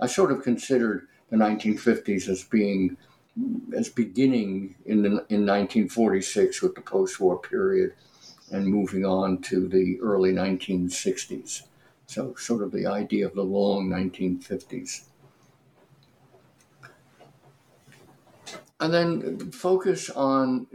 I 0.00 0.08
sort 0.08 0.32
of 0.32 0.42
considered 0.42 1.06
the 1.30 1.36
1950s 1.36 2.28
as 2.28 2.42
being 2.42 2.96
as 3.76 3.88
beginning 3.88 4.74
in 4.86 5.02
the, 5.02 5.08
in 5.28 5.46
1946 5.46 6.62
with 6.62 6.74
the 6.74 6.80
post-war 6.80 7.38
period 7.38 7.92
and 8.50 8.66
moving 8.66 9.04
on 9.04 9.40
to 9.42 9.68
the 9.68 9.98
early 10.00 10.32
1960s. 10.32 11.62
So, 12.06 12.34
sort 12.36 12.62
of 12.62 12.72
the 12.72 12.86
idea 12.86 13.26
of 13.26 13.34
the 13.34 13.42
long 13.42 13.88
1950s. 13.88 15.04
And 18.80 18.94
then 18.94 19.50
focus 19.50 20.08
on 20.08 20.66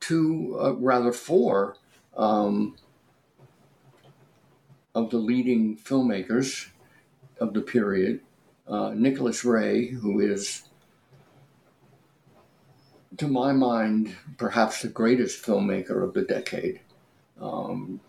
two, 0.00 0.58
uh, 0.60 0.72
rather 0.74 1.12
four, 1.12 1.76
um, 2.16 2.76
of 4.94 5.10
the 5.10 5.18
leading 5.18 5.76
filmmakers 5.76 6.68
of 7.40 7.54
the 7.54 7.60
period. 7.60 8.20
Uh, 8.66 8.92
Nicholas 8.94 9.44
Ray, 9.44 9.88
who 9.88 10.20
is, 10.20 10.62
to 13.16 13.28
my 13.28 13.52
mind, 13.52 14.16
perhaps 14.38 14.82
the 14.82 14.88
greatest 14.88 15.44
filmmaker 15.44 16.02
of 16.02 16.14
the 16.14 16.22
decade. 16.22 16.80
Um, 17.40 18.00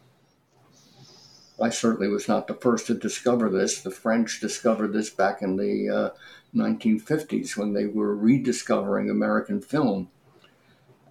I 1.62 1.70
certainly 1.70 2.08
was 2.08 2.28
not 2.28 2.48
the 2.48 2.54
first 2.54 2.88
to 2.88 2.94
discover 2.94 3.50
this. 3.50 3.82
The 3.82 3.92
French 3.92 4.40
discovered 4.40 4.94
this 4.94 5.10
back 5.10 5.42
in 5.42 5.58
the 5.58 5.90
uh, 5.90 6.10
1950s 6.56 7.58
when 7.58 7.74
they 7.74 7.86
were 7.86 8.16
rediscovering 8.16 9.10
American 9.10 9.62
film. 9.62 10.10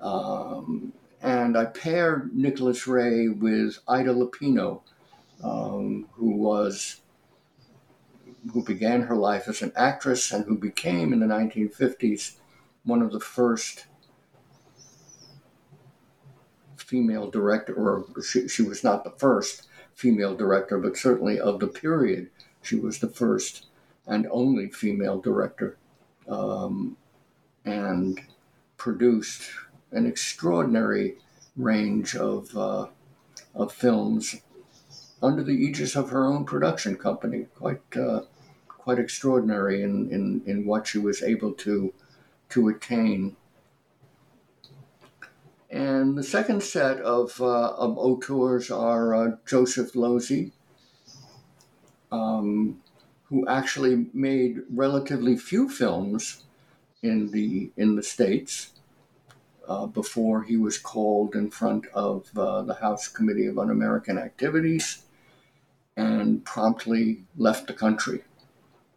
Um, 0.00 0.92
and 1.20 1.56
I 1.56 1.64
paired 1.64 2.34
Nicholas 2.34 2.86
Ray 2.86 3.28
with 3.28 3.78
Ida 3.88 4.14
Lupino, 4.14 4.82
um, 5.42 6.06
who 6.12 6.30
was 6.30 7.00
who 8.52 8.62
began 8.62 9.02
her 9.02 9.16
life 9.16 9.48
as 9.48 9.60
an 9.62 9.72
actress 9.74 10.30
and 10.30 10.44
who 10.44 10.56
became 10.56 11.12
in 11.12 11.18
the 11.18 11.26
1950s 11.26 12.36
one 12.84 13.02
of 13.02 13.10
the 13.10 13.18
first 13.18 13.86
female 16.86 17.28
director, 17.30 17.74
or 17.74 18.06
she, 18.22 18.48
she 18.48 18.62
was 18.62 18.82
not 18.84 19.04
the 19.04 19.10
first 19.10 19.66
female 19.94 20.36
director, 20.36 20.78
but 20.78 20.96
certainly 20.96 21.38
of 21.38 21.58
the 21.58 21.66
period, 21.66 22.30
she 22.62 22.76
was 22.76 23.00
the 23.00 23.08
first 23.08 23.66
and 24.06 24.26
only 24.30 24.68
female 24.68 25.20
director, 25.20 25.76
um, 26.28 26.96
and 27.64 28.20
produced 28.76 29.50
an 29.90 30.06
extraordinary 30.06 31.16
range 31.56 32.14
of 32.14 32.56
uh, 32.56 32.86
of 33.54 33.72
films 33.72 34.36
under 35.22 35.42
the 35.42 35.52
aegis 35.52 35.96
of 35.96 36.10
her 36.10 36.26
own 36.26 36.44
production 36.44 36.96
company. 36.96 37.46
Quite 37.56 37.96
uh, 37.96 38.20
quite 38.68 38.98
extraordinary 39.00 39.82
in, 39.82 40.08
in, 40.12 40.42
in 40.46 40.64
what 40.64 40.86
she 40.86 40.98
was 40.98 41.22
able 41.22 41.52
to 41.52 41.92
to 42.50 42.68
attain. 42.68 43.36
And 45.76 46.16
the 46.16 46.22
second 46.22 46.62
set 46.62 47.00
of, 47.00 47.38
uh, 47.38 47.72
of 47.72 47.98
auteurs 47.98 48.70
are 48.70 49.14
uh, 49.14 49.36
Joseph 49.44 49.92
Losey, 49.92 50.52
um, 52.10 52.80
who 53.24 53.46
actually 53.46 54.06
made 54.14 54.62
relatively 54.70 55.36
few 55.36 55.68
films 55.68 56.44
in 57.02 57.30
the 57.30 57.70
in 57.76 57.94
the 57.94 58.02
states 58.02 58.72
uh, 59.68 59.84
before 59.84 60.44
he 60.44 60.56
was 60.56 60.78
called 60.78 61.34
in 61.34 61.50
front 61.50 61.84
of 61.92 62.26
uh, 62.38 62.62
the 62.62 62.76
House 62.76 63.06
Committee 63.06 63.46
of 63.46 63.58
Un-American 63.58 64.16
Activities 64.16 65.02
and 65.94 66.42
promptly 66.46 67.24
left 67.36 67.66
the 67.66 67.74
country 67.74 68.24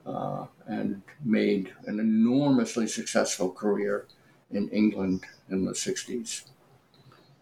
uh, 0.05 0.45
and 0.65 1.01
made 1.25 1.73
an 1.87 1.99
enormously 1.99 2.87
successful 2.87 3.51
career 3.51 4.07
in 4.49 4.69
England 4.69 5.25
in 5.49 5.65
the 5.65 5.73
60s. 5.73 6.45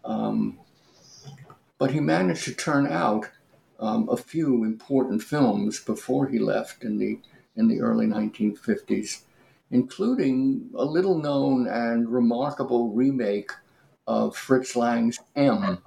Um, 0.08 0.58
but 1.76 1.90
he 1.92 2.00
managed 2.00 2.44
to 2.44 2.54
turn 2.54 2.86
out 2.88 3.28
um, 3.78 4.08
a 4.08 4.16
few 4.16 4.64
important 4.64 5.22
films 5.22 5.78
before 5.84 6.26
he 6.26 6.38
left 6.38 6.82
in 6.82 6.98
the 6.98 7.20
in 7.56 7.68
the 7.68 7.80
early 7.80 8.06
1950s, 8.06 9.22
including 9.70 10.70
a 10.76 10.84
little 10.84 11.18
known 11.18 11.66
and 11.66 12.08
remarkable 12.08 12.90
remake 12.90 13.50
of 14.06 14.36
Fritz 14.36 14.76
Lang's 14.76 15.18
M, 15.36 15.78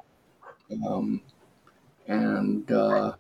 um, 0.85 1.21
and 2.07 2.71
uh, 2.71 3.13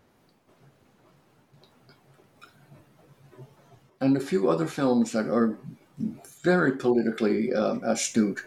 and 4.01 4.17
a 4.17 4.19
few 4.19 4.49
other 4.49 4.67
films 4.67 5.11
that 5.13 5.27
are 5.27 5.57
very 6.43 6.73
politically 6.73 7.53
uh, 7.53 7.79
astute. 7.83 8.45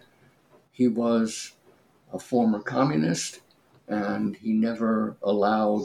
He 0.70 0.88
was 0.88 1.53
a 2.14 2.18
former 2.18 2.61
communist, 2.61 3.40
and 3.88 4.37
he 4.37 4.52
never 4.52 5.16
allowed 5.23 5.83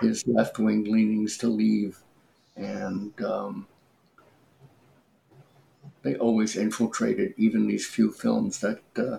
his 0.00 0.26
left 0.26 0.58
wing 0.58 0.84
leanings 0.84 1.36
to 1.38 1.48
leave. 1.48 1.98
And 2.56 3.12
um, 3.22 3.66
they 6.02 6.14
always 6.16 6.56
infiltrated 6.56 7.34
even 7.36 7.66
these 7.66 7.86
few 7.86 8.12
films 8.12 8.60
that 8.60 8.80
uh, 8.96 9.18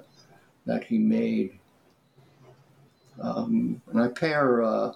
that 0.65 0.85
he 0.85 0.97
made. 0.97 1.59
Um, 3.21 3.81
and 3.91 4.01
I 4.01 4.07
pair 4.07 4.63
uh, 4.63 4.93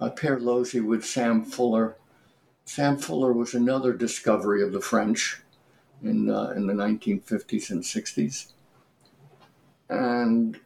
I 0.00 0.08
pair 0.08 0.38
Losey 0.38 0.84
with 0.84 1.06
Sam 1.06 1.44
Fuller. 1.44 1.96
Sam 2.64 2.98
Fuller 2.98 3.32
was 3.32 3.54
another 3.54 3.92
discovery 3.92 4.62
of 4.62 4.72
the 4.72 4.80
French 4.80 5.40
in 6.02 6.28
uh, 6.28 6.52
in 6.56 6.66
the 6.66 6.74
1950s 6.74 7.70
and 7.70 7.82
60s 7.82 8.52
and 9.88 10.58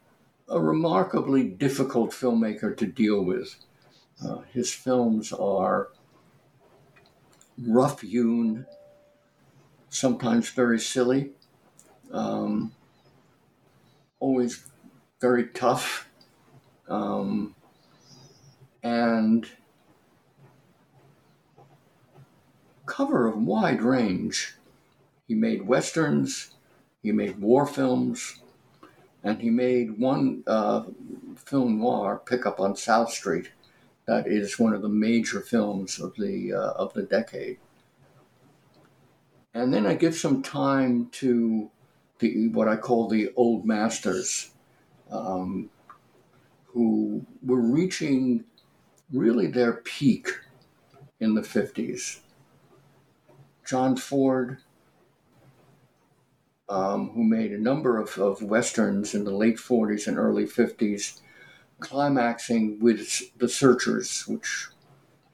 a 0.49 0.61
remarkably 0.61 1.45
difficult 1.45 2.11
filmmaker 2.11 2.77
to 2.77 2.87
deal 2.87 3.25
with. 3.25 3.57
Uh, 4.25 4.41
his 4.53 4.73
films 4.73 5.33
are 5.33 5.89
rough 7.59 8.01
hewn, 8.01 8.67
sometimes 9.89 10.51
very 10.51 10.79
silly, 10.79 11.31
um, 12.13 12.73
always 14.21 14.65
very 15.21 15.49
tough, 15.49 16.09
um, 16.89 17.55
and 18.83 19.49
cover 22.87 23.29
a 23.29 23.37
wide 23.37 23.83
range. 23.83 24.55
He 25.27 25.35
made 25.35 25.67
westerns, 25.67 26.55
he 27.03 27.13
made 27.13 27.41
war 27.41 27.67
films, 27.67 28.43
and 29.25 29.41
he 29.41 29.51
made 29.51 29.99
one 29.99 30.43
uh, 30.47 30.83
film 31.37 31.79
noir, 31.79 32.21
Pickup 32.25 32.61
on 32.61 32.77
South 32.77 33.11
Street, 33.11 33.51
that 34.07 34.27
is 34.27 34.59
one 34.59 34.75
of 34.75 34.83
the 34.83 34.89
major 34.89 35.41
films 35.41 36.01
of 36.01 36.15
the 36.17 36.53
uh, 36.53 36.73
of 36.73 36.93
the 36.93 37.03
decade. 37.03 37.59
And 39.55 39.73
then 39.73 39.87
I 39.87 39.95
give 39.95 40.15
some 40.15 40.43
time 40.43 41.09
to 41.13 41.71
the 42.19 42.49
what 42.49 42.69
I 42.69 42.77
call 42.77 43.09
the 43.09 43.33
old 43.37 43.65
masters, 43.65 44.53
um, 45.11 45.71
who 46.67 47.25
were 47.43 47.61
reaching 47.61 48.45
really 49.13 49.47
their 49.47 49.75
peak 49.75 50.29
in 51.21 51.35
the 51.35 51.43
50s. 51.43 52.21
John 53.65 53.97
Ford, 53.97 54.59
um, 56.69 57.11
who 57.11 57.25
made 57.25 57.53
a 57.53 57.59
number 57.59 57.99
of, 57.99 58.17
of 58.19 58.43
westerns 58.43 59.15
in 59.15 59.25
the 59.25 59.31
late 59.31 59.57
40s 59.57 60.07
and 60.07 60.19
early 60.19 60.45
50s, 60.45 61.21
climaxing 61.81 62.79
with 62.81 63.39
The 63.39 63.49
Searchers, 63.49 64.27
which 64.27 64.69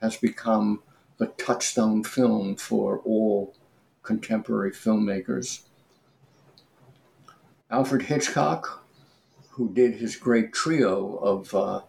has 0.01 0.17
become 0.17 0.83
the 1.19 1.27
touchstone 1.27 2.05
film 2.05 2.57
for 2.57 3.01
all 3.01 3.55
contemporary 4.03 4.71
filmmakers. 4.71 5.63
Alfred 7.71 8.03
Hitchcock, 8.03 8.85
who 9.51 9.73
did 9.75 9.97
his 9.97 10.17
great 10.17 10.53
trio 10.53 11.17
of, 11.17 11.55
uh, 11.55 11.83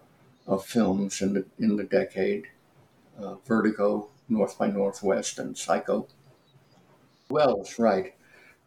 of 0.47 0.65
films 0.65 1.21
in 1.21 1.33
the, 1.33 1.45
in 1.59 1.77
the 1.77 1.83
decade 1.83 2.47
uh, 3.21 3.35
Vertigo, 3.45 4.09
North 4.27 4.57
by 4.57 4.67
Northwest, 4.67 5.39
and 5.39 5.57
Psycho. 5.57 6.07
Welles, 7.29 7.77
right, 7.77 8.13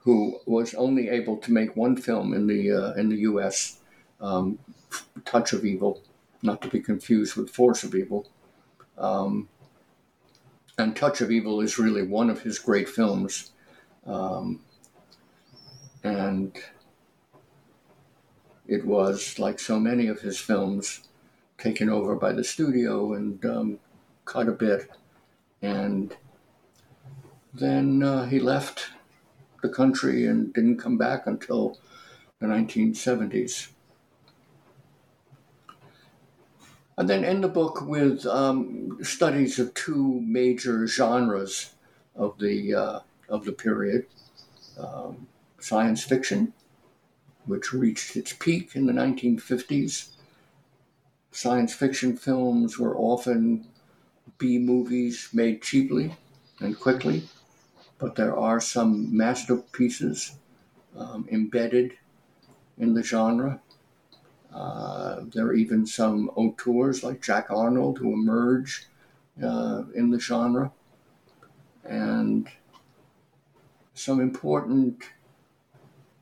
who 0.02 0.38
was 0.46 0.74
only 0.74 1.08
able 1.08 1.36
to 1.36 1.52
make 1.52 1.76
one 1.76 1.96
film 1.96 2.34
in 2.34 2.46
the 2.46 2.72
uh, 2.72 2.92
in 2.94 3.08
the 3.08 3.18
U.S. 3.18 3.78
Um, 4.20 4.58
Touch 5.24 5.52
of 5.52 5.64
Evil, 5.64 6.02
not 6.42 6.60
to 6.62 6.68
be 6.68 6.80
confused 6.80 7.36
with 7.36 7.50
Force 7.50 7.84
of 7.84 7.94
Evil. 7.94 8.28
Um, 8.98 9.48
and 10.78 10.96
Touch 10.96 11.20
of 11.20 11.30
Evil 11.30 11.60
is 11.60 11.78
really 11.78 12.02
one 12.02 12.30
of 12.30 12.42
his 12.42 12.58
great 12.58 12.88
films, 12.88 13.52
um, 14.06 14.60
and 16.02 16.56
it 18.66 18.84
was 18.84 19.38
like 19.38 19.60
so 19.60 19.78
many 19.78 20.08
of 20.08 20.20
his 20.20 20.38
films, 20.38 21.06
taken 21.58 21.88
over 21.88 22.16
by 22.16 22.32
the 22.32 22.42
studio 22.42 23.12
and 23.12 23.44
um, 23.44 23.78
cut 24.24 24.48
a 24.48 24.52
bit, 24.52 24.90
and 25.60 26.16
then 27.54 28.02
uh, 28.02 28.24
he 28.24 28.40
left 28.40 28.88
the 29.62 29.68
country 29.68 30.26
and 30.26 30.52
didn't 30.52 30.78
come 30.78 30.98
back 30.98 31.26
until 31.26 31.78
the 32.40 32.46
1970s. 32.46 33.68
And 36.98 37.08
then 37.08 37.24
end 37.24 37.42
the 37.42 37.48
book 37.48 37.80
with 37.86 38.26
um, 38.26 38.98
studies 39.02 39.58
of 39.58 39.72
two 39.72 40.20
major 40.20 40.86
genres 40.86 41.72
of 42.14 42.38
the 42.38 42.74
uh, 42.74 43.00
of 43.30 43.46
the 43.46 43.52
period: 43.52 44.06
um, 44.78 45.26
science 45.58 46.04
fiction, 46.04 46.52
which 47.46 47.72
reached 47.72 48.14
its 48.14 48.34
peak 48.34 48.76
in 48.76 48.84
the 48.84 48.92
1950s. 48.92 50.08
Science 51.30 51.72
fiction 51.72 52.14
films 52.14 52.78
were 52.78 52.96
often 52.96 53.66
B 54.36 54.58
movies 54.58 55.30
made 55.32 55.62
cheaply 55.62 56.14
and 56.60 56.78
quickly 56.78 57.22
but 58.02 58.16
there 58.16 58.36
are 58.36 58.58
some 58.58 59.16
masterpieces 59.16 60.34
um, 60.98 61.24
embedded 61.30 61.92
in 62.76 62.94
the 62.94 63.02
genre. 63.02 63.60
Uh, 64.52 65.20
there 65.32 65.46
are 65.46 65.54
even 65.54 65.86
some 65.86 66.28
auteurs 66.34 67.04
like 67.04 67.22
Jack 67.22 67.46
Arnold 67.48 67.98
who 67.98 68.12
emerge 68.12 68.86
uh, 69.40 69.84
in 69.94 70.10
the 70.10 70.18
genre. 70.18 70.72
And 71.84 72.48
some 73.94 74.20
important 74.20 75.04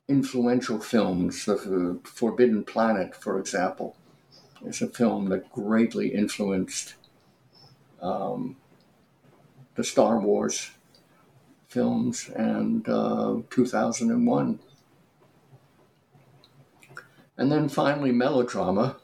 influential 0.07 0.81
films. 0.81 1.47
The 1.47 1.99
Forbidden 2.05 2.64
Planet, 2.64 3.14
for 3.14 3.40
example, 3.40 3.97
is 4.66 4.83
a 4.83 4.87
film 4.87 5.31
that 5.31 5.51
greatly 5.51 6.09
influenced 6.09 6.97
um, 8.03 8.57
the 9.77 9.85
Star 9.85 10.21
Wars 10.21 10.73
films 11.70 12.28
and 12.35 12.87
uh, 12.88 13.37
2001. 13.48 14.59
And 17.38 17.50
then 17.50 17.68
finally, 17.68 18.12
melodrama. 18.12 18.96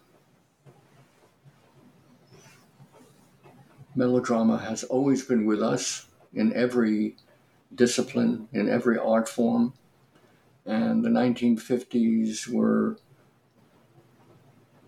Melodrama 3.94 4.58
has 4.58 4.84
always 4.84 5.24
been 5.24 5.46
with 5.46 5.62
us 5.62 6.08
in 6.34 6.52
every 6.52 7.16
discipline, 7.74 8.48
in 8.52 8.68
every 8.68 8.98
art 8.98 9.28
form. 9.28 9.72
And 10.66 11.04
the 11.04 11.08
1950s 11.08 12.48
were 12.48 12.98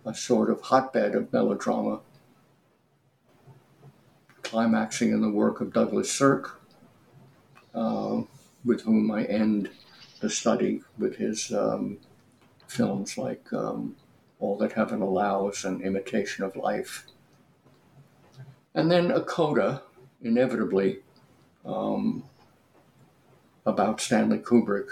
a 0.05 0.15
sort 0.15 0.51
of 0.51 0.61
hotbed 0.63 1.15
of 1.15 1.33
melodrama. 1.33 2.01
climaxing 4.43 5.13
in 5.13 5.21
the 5.21 5.31
work 5.31 5.61
of 5.61 5.75
Douglas 5.75 6.11
Sirk, 6.11 6.58
uh, 7.75 8.23
with 8.65 8.83
whom 8.83 9.11
I 9.11 9.25
end 9.25 9.71
the 10.21 10.31
study 10.31 10.83
with 10.99 11.17
his 11.17 11.53
um, 11.53 11.99
films 12.67 13.17
like 13.17 13.53
um, 13.53 13.97
All 14.41 14.57
That 14.59 14.73
Heaven 14.73 15.01
Allows 15.01 15.65
and 15.65 15.83
Imitation 15.83 16.45
of 16.45 16.57
Life. 16.57 17.07
And 18.75 18.91
then 18.91 19.11
a 19.11 19.23
coda, 19.23 19.83
inevitably, 20.23 20.99
um, 21.65 22.25
about 23.67 24.01
Stanley 24.01 24.39
Kubrick. 24.39 24.89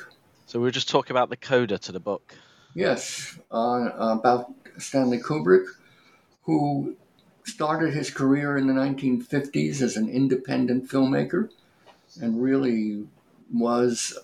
So 0.47 0.61
we 0.61 0.69
are 0.69 0.73
just 0.73 0.89
talking 0.89 1.13
about 1.13 1.31
the 1.31 1.37
coda 1.37 1.79
to 1.79 1.93
the 1.93 2.01
book. 2.01 2.35
Yes, 2.75 3.39
uh, 3.51 3.91
about 3.97 4.53
Stanley 4.79 5.19
Kubrick, 5.19 5.67
who 6.43 6.97
started 7.45 7.95
his 7.95 8.11
career 8.11 8.57
in 8.57 8.67
the 8.67 8.73
1950s 8.73 9.81
as 9.81 9.97
an 9.97 10.09
independent 10.09 10.89
filmmaker 10.89 11.49
and 12.21 12.43
really 12.43 13.07
was, 13.53 14.19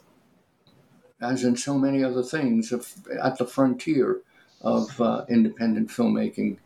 as 1.21 1.45
in 1.45 1.57
so 1.57 1.79
many 1.79 2.03
other 2.03 2.23
things, 2.23 2.73
at 2.73 3.39
the 3.39 3.47
frontier 3.47 4.21
of 4.61 5.01
uh, 5.01 5.25
independent 5.29 5.89
filmmaking, 5.89 6.59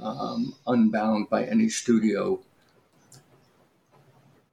um, 0.00 0.54
unbound 0.66 1.28
by 1.30 1.44
any 1.44 1.68
studio. 1.68 2.40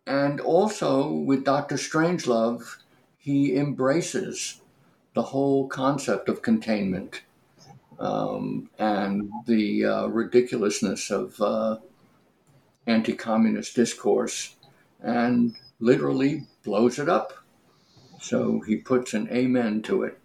And 0.08 0.40
also 0.40 1.10
with 1.10 1.44
Dr. 1.44 1.76
Strangelove, 1.76 2.78
he 3.18 3.56
embraces 3.56 4.62
the 5.14 5.24
whole 5.24 5.68
concept 5.68 6.30
of 6.30 6.42
containment 6.42 7.22
um, 8.00 8.70
and 8.78 9.32
the 9.48 9.86
uh, 9.86 10.08
ridiculousness 10.08 11.10
of 11.10 11.40
uh, 11.42 11.78
anti 12.86 13.14
communist 13.14 13.76
discourse 13.76 14.56
and 15.02 15.56
literally 15.80 16.44
blows 16.64 17.00
it 17.00 17.10
up. 17.10 17.34
So 18.22 18.62
he 18.62 18.78
puts 18.78 19.14
an 19.14 19.30
amen 19.32 19.84
to 19.84 20.04
it, 20.04 20.20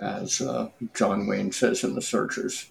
as 0.00 0.40
uh, 0.40 0.70
John 0.94 1.26
Wayne 1.26 1.52
says 1.52 1.84
in 1.84 1.94
The 1.94 2.02
Searchers. 2.02 2.70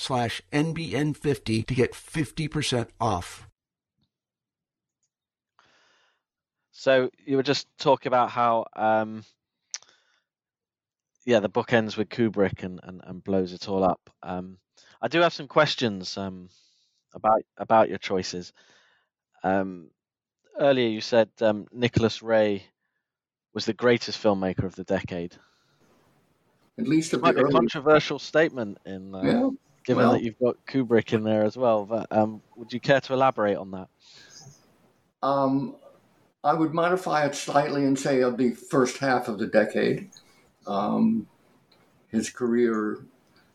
slash 0.00 0.40
NBN50 0.50 1.66
to 1.66 1.74
get 1.74 1.92
50% 1.92 2.88
off. 2.98 3.46
So 6.72 7.10
you 7.26 7.36
were 7.36 7.42
just 7.42 7.66
talking 7.78 8.08
about 8.08 8.30
how, 8.30 8.64
um, 8.74 9.24
yeah, 11.26 11.40
the 11.40 11.50
book 11.50 11.74
ends 11.74 11.98
with 11.98 12.08
Kubrick 12.08 12.62
and, 12.62 12.80
and, 12.82 13.02
and 13.04 13.22
blows 13.22 13.52
it 13.52 13.68
all 13.68 13.84
up. 13.84 14.00
Um, 14.22 14.56
I 15.02 15.08
do 15.08 15.20
have 15.20 15.34
some 15.34 15.48
questions 15.48 16.16
um, 16.16 16.48
about 17.14 17.42
about 17.58 17.90
your 17.90 17.98
choices. 17.98 18.54
Um, 19.44 19.90
earlier, 20.58 20.88
you 20.88 21.02
said 21.02 21.28
um, 21.42 21.66
Nicholas 21.72 22.22
Ray 22.22 22.64
was 23.52 23.66
the 23.66 23.74
greatest 23.74 24.22
filmmaker 24.22 24.64
of 24.64 24.74
the 24.76 24.84
decade. 24.84 25.36
At 26.78 26.88
least 26.88 27.12
of 27.12 27.20
Quite 27.20 27.34
the 27.34 27.42
a 27.42 27.44
early... 27.44 27.52
controversial 27.52 28.18
statement 28.18 28.78
in 28.86 29.14
uh, 29.14 29.22
yeah 29.22 29.50
given 29.84 30.04
well, 30.04 30.12
that 30.12 30.22
you've 30.22 30.38
got 30.38 30.56
Kubrick 30.66 31.12
in 31.12 31.24
there 31.24 31.44
as 31.44 31.56
well. 31.56 31.84
But 31.84 32.06
um, 32.10 32.42
would 32.56 32.72
you 32.72 32.80
care 32.80 33.00
to 33.00 33.12
elaborate 33.12 33.56
on 33.56 33.70
that? 33.72 33.88
Um, 35.22 35.76
I 36.42 36.54
would 36.54 36.72
modify 36.72 37.26
it 37.26 37.34
slightly 37.34 37.84
and 37.84 37.98
say 37.98 38.22
of 38.22 38.36
the 38.36 38.52
first 38.52 38.98
half 38.98 39.28
of 39.28 39.38
the 39.38 39.46
decade. 39.46 40.10
Um, 40.66 41.26
his 42.08 42.30
career 42.30 43.04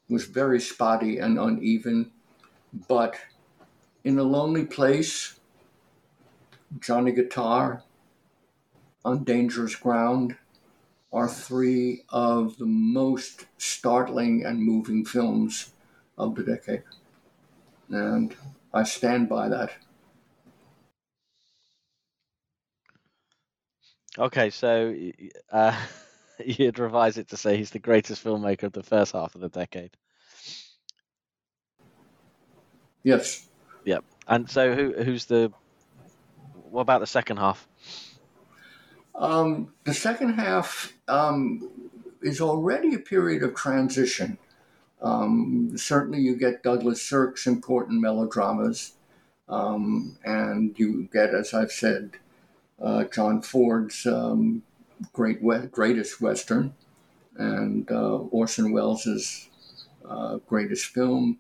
was 0.10 0.26
very 0.26 0.60
spotty 0.60 1.18
and 1.18 1.40
uneven, 1.40 2.12
but 2.88 3.16
in 4.04 4.20
a 4.20 4.24
lonely 4.24 4.66
place, 4.66 5.40
Johnny 6.80 7.12
Guitar, 7.12 7.84
on 9.04 9.24
dangerous 9.24 9.76
ground, 9.76 10.36
are 11.12 11.28
three 11.28 12.04
of 12.10 12.58
the 12.58 12.66
most 12.66 13.46
startling 13.58 14.46
and 14.46 14.62
moving 14.62 15.06
films 15.06 15.72
of 16.17 16.36
the 16.36 16.43
decade. 16.43 16.84
And 17.89 18.36
I 18.73 18.84
stand 18.84 19.30
by 19.30 19.49
that. 19.49 19.71
Okay, 24.17 24.49
so 24.49 24.95
uh, 25.51 25.78
you'd 26.45 26.80
revise 26.80 27.17
it 27.17 27.30
to 27.30 27.38
say 27.38 27.58
he's 27.58 27.71
the 27.71 27.80
greatest 27.80 28.23
filmmaker 28.23 28.63
of 28.63 28.73
the 28.73 28.84
first 28.84 29.13
half 29.13 29.36
of 29.36 29.41
the 29.41 29.49
decade. 29.49 29.91
Yes. 33.04 33.47
Yep. 33.84 34.04
And 34.28 34.49
so, 34.49 34.73
who 34.73 34.93
who's 35.04 35.25
the? 35.25 35.51
What 36.71 36.82
about 36.82 37.01
the 37.01 37.08
second 37.08 37.38
half? 37.38 37.67
Um, 39.13 39.73
the 39.84 39.93
second 39.93 40.34
half 40.34 40.93
um, 41.08 41.69
is 42.21 42.41
already 42.41 42.95
a 42.95 42.99
period 42.99 43.43
of 43.43 43.54
transition. 43.56 44.38
Um, 45.06 45.78
certainly, 45.78 46.20
you 46.20 46.36
get 46.36 46.63
Douglas 46.63 47.00
Sirk's 47.00 47.46
important 47.46 48.02
melodramas, 48.02 48.94
um, 49.48 50.18
and 50.26 50.78
you 50.80 51.08
get, 51.13 51.36
as 51.36 51.54
I've 51.54 51.72
said, 51.72 52.18
uh, 52.82 53.04
John 53.04 53.44
Ford's 53.44 54.08
um, 54.08 54.63
great 55.13 55.44
we- 55.44 55.68
greatest 55.68 56.22
western, 56.22 56.74
and 57.38 57.89
uh, 57.91 58.18
Orson 58.32 58.72
Welles's 58.72 59.48
uh, 60.10 60.38
greatest 60.48 60.88
film 60.88 61.38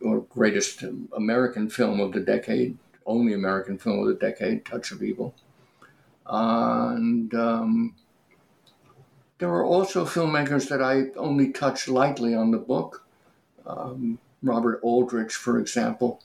or 0.00 0.20
greatest 0.30 0.82
American 1.14 1.68
film 1.68 2.00
of 2.00 2.12
the 2.12 2.20
decade, 2.20 2.78
only 3.04 3.34
American 3.34 3.76
film 3.76 3.98
of 3.98 4.06
the 4.06 4.14
decade, 4.14 4.64
Touch 4.64 4.92
of 4.92 5.02
Evil, 5.02 5.34
and 6.24 7.34
um, 7.34 7.94
there 9.38 9.50
are 9.50 9.64
also 9.64 10.04
filmmakers 10.04 10.68
that 10.68 10.82
I 10.82 11.06
only 11.16 11.52
touch 11.52 11.88
lightly 11.88 12.34
on 12.34 12.50
the 12.50 12.58
book. 12.58 13.06
Um, 13.66 14.18
Robert 14.42 14.80
Aldrich, 14.82 15.32
for 15.32 15.58
example, 15.58 16.20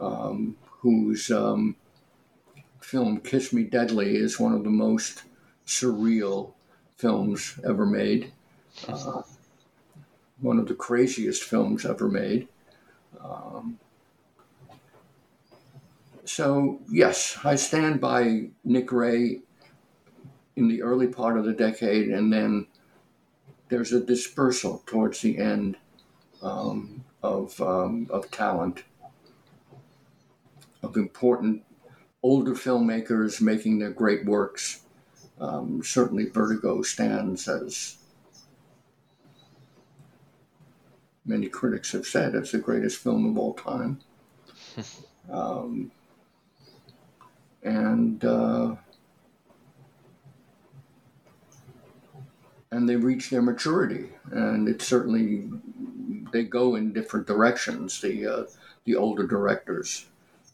um, 0.00 0.56
whose 0.80 1.30
um, 1.30 1.76
film 2.80 3.20
Kiss 3.20 3.52
Me 3.52 3.64
Deadly 3.64 4.16
is 4.16 4.40
one 4.40 4.54
of 4.54 4.64
the 4.64 4.70
most 4.70 5.24
surreal 5.66 6.52
films 6.96 7.58
ever 7.64 7.86
made. 7.86 8.32
Uh, 8.88 9.22
one 10.40 10.58
of 10.58 10.68
the 10.68 10.74
craziest 10.74 11.44
films 11.44 11.84
ever 11.84 12.08
made. 12.08 12.48
Um, 13.22 13.78
so, 16.24 16.80
yes, 16.90 17.38
I 17.44 17.56
stand 17.56 18.00
by 18.00 18.50
Nick 18.64 18.92
Ray 18.92 19.40
in 20.56 20.68
the 20.68 20.82
early 20.82 21.06
part 21.06 21.38
of 21.38 21.44
the 21.44 21.52
decade, 21.52 22.08
and 22.08 22.32
then 22.32 22.66
there's 23.68 23.92
a 23.92 24.04
dispersal 24.04 24.82
towards 24.86 25.20
the 25.20 25.38
end 25.38 25.76
um, 26.42 27.04
of, 27.22 27.60
um, 27.60 28.06
of 28.10 28.30
talent, 28.30 28.84
of 30.82 30.96
important 30.96 31.62
older 32.22 32.52
filmmakers 32.52 33.40
making 33.40 33.78
their 33.78 33.90
great 33.90 34.24
works. 34.24 34.82
Um, 35.40 35.82
certainly, 35.82 36.26
Vertigo 36.26 36.82
stands 36.82 37.48
as 37.48 37.96
many 41.24 41.48
critics 41.48 41.92
have 41.92 42.06
said, 42.06 42.34
as 42.34 42.50
the 42.50 42.58
greatest 42.58 42.98
film 42.98 43.26
of 43.26 43.38
all 43.38 43.54
time. 43.54 44.00
um, 45.30 45.90
and 47.62 48.24
uh, 48.24 48.74
and 52.72 52.88
they 52.88 52.96
reach 52.96 53.30
their 53.30 53.42
maturity, 53.42 54.10
and 54.30 54.68
it's 54.68 54.86
certainly 54.86 55.48
they 56.32 56.44
go 56.44 56.76
in 56.76 56.92
different 56.92 57.26
directions. 57.26 58.00
The 58.00 58.26
uh, 58.26 58.44
the 58.84 58.96
older 58.96 59.26
directors, 59.26 60.06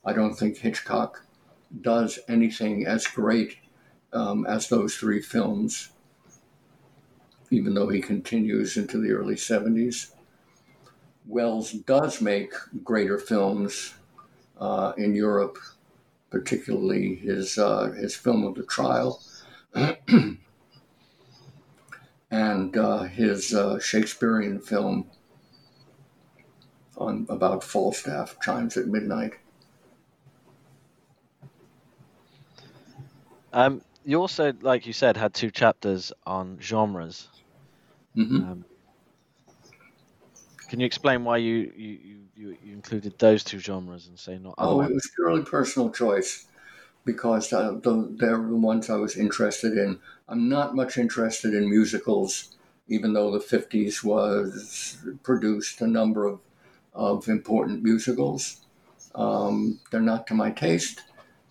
I 0.04 0.12
don't 0.12 0.34
think 0.34 0.58
Hitchcock 0.58 1.22
does 1.80 2.18
anything 2.28 2.86
as 2.86 3.06
great 3.06 3.56
um, 4.12 4.46
as 4.46 4.68
those 4.68 4.96
three 4.96 5.20
films, 5.20 5.90
even 7.50 7.74
though 7.74 7.88
he 7.88 8.00
continues 8.00 8.76
into 8.76 8.98
the 8.98 9.12
early 9.12 9.36
seventies. 9.36 10.12
Welles 11.26 11.72
does 11.72 12.20
make 12.20 12.52
greater 12.84 13.18
films 13.18 13.94
uh, 14.58 14.92
in 14.96 15.14
Europe, 15.14 15.58
particularly 16.30 17.16
his 17.16 17.58
uh, 17.58 17.90
his 17.90 18.16
film 18.16 18.44
of 18.44 18.54
the 18.54 18.62
trial. 18.62 19.22
and 22.30 22.76
uh, 22.76 23.02
his 23.02 23.54
uh, 23.54 23.78
Shakespearean 23.78 24.60
film 24.60 25.10
on 26.96 27.26
about 27.28 27.62
Falstaff 27.62 28.38
chimes 28.40 28.76
at 28.76 28.86
midnight. 28.86 29.34
Um, 33.52 33.82
you 34.04 34.20
also, 34.20 34.52
like 34.60 34.86
you 34.86 34.92
said, 34.92 35.16
had 35.16 35.34
two 35.34 35.50
chapters 35.50 36.12
on 36.26 36.58
genres. 36.60 37.28
Mm-hmm. 38.16 38.36
Um, 38.36 38.64
can 40.68 40.80
you 40.80 40.86
explain 40.86 41.24
why 41.24 41.38
you, 41.38 41.72
you, 41.76 41.98
you, 42.34 42.56
you 42.62 42.72
included 42.72 43.18
those 43.18 43.44
two 43.44 43.58
genres 43.58 44.08
and 44.08 44.18
say 44.18 44.38
not 44.38 44.54
Oh, 44.58 44.76
ones? 44.76 44.90
it 44.90 44.94
was 44.94 45.10
purely 45.14 45.42
personal 45.42 45.90
choice 45.90 46.46
because 47.04 47.52
uh, 47.52 47.72
the, 47.82 48.14
they're 48.18 48.36
the 48.36 48.56
ones 48.56 48.90
I 48.90 48.96
was 48.96 49.16
interested 49.16 49.78
in. 49.78 50.00
I'm 50.28 50.48
not 50.48 50.74
much 50.74 50.98
interested 50.98 51.54
in 51.54 51.70
musicals, 51.70 52.56
even 52.88 53.12
though 53.12 53.30
the 53.30 53.38
50s 53.38 54.02
was 54.02 54.98
produced 55.22 55.80
a 55.80 55.86
number 55.86 56.26
of, 56.26 56.40
of 56.94 57.28
important 57.28 57.82
musicals. 57.82 58.66
Um, 59.14 59.80
they're 59.90 60.00
not 60.00 60.26
to 60.26 60.34
my 60.34 60.50
taste. 60.50 61.02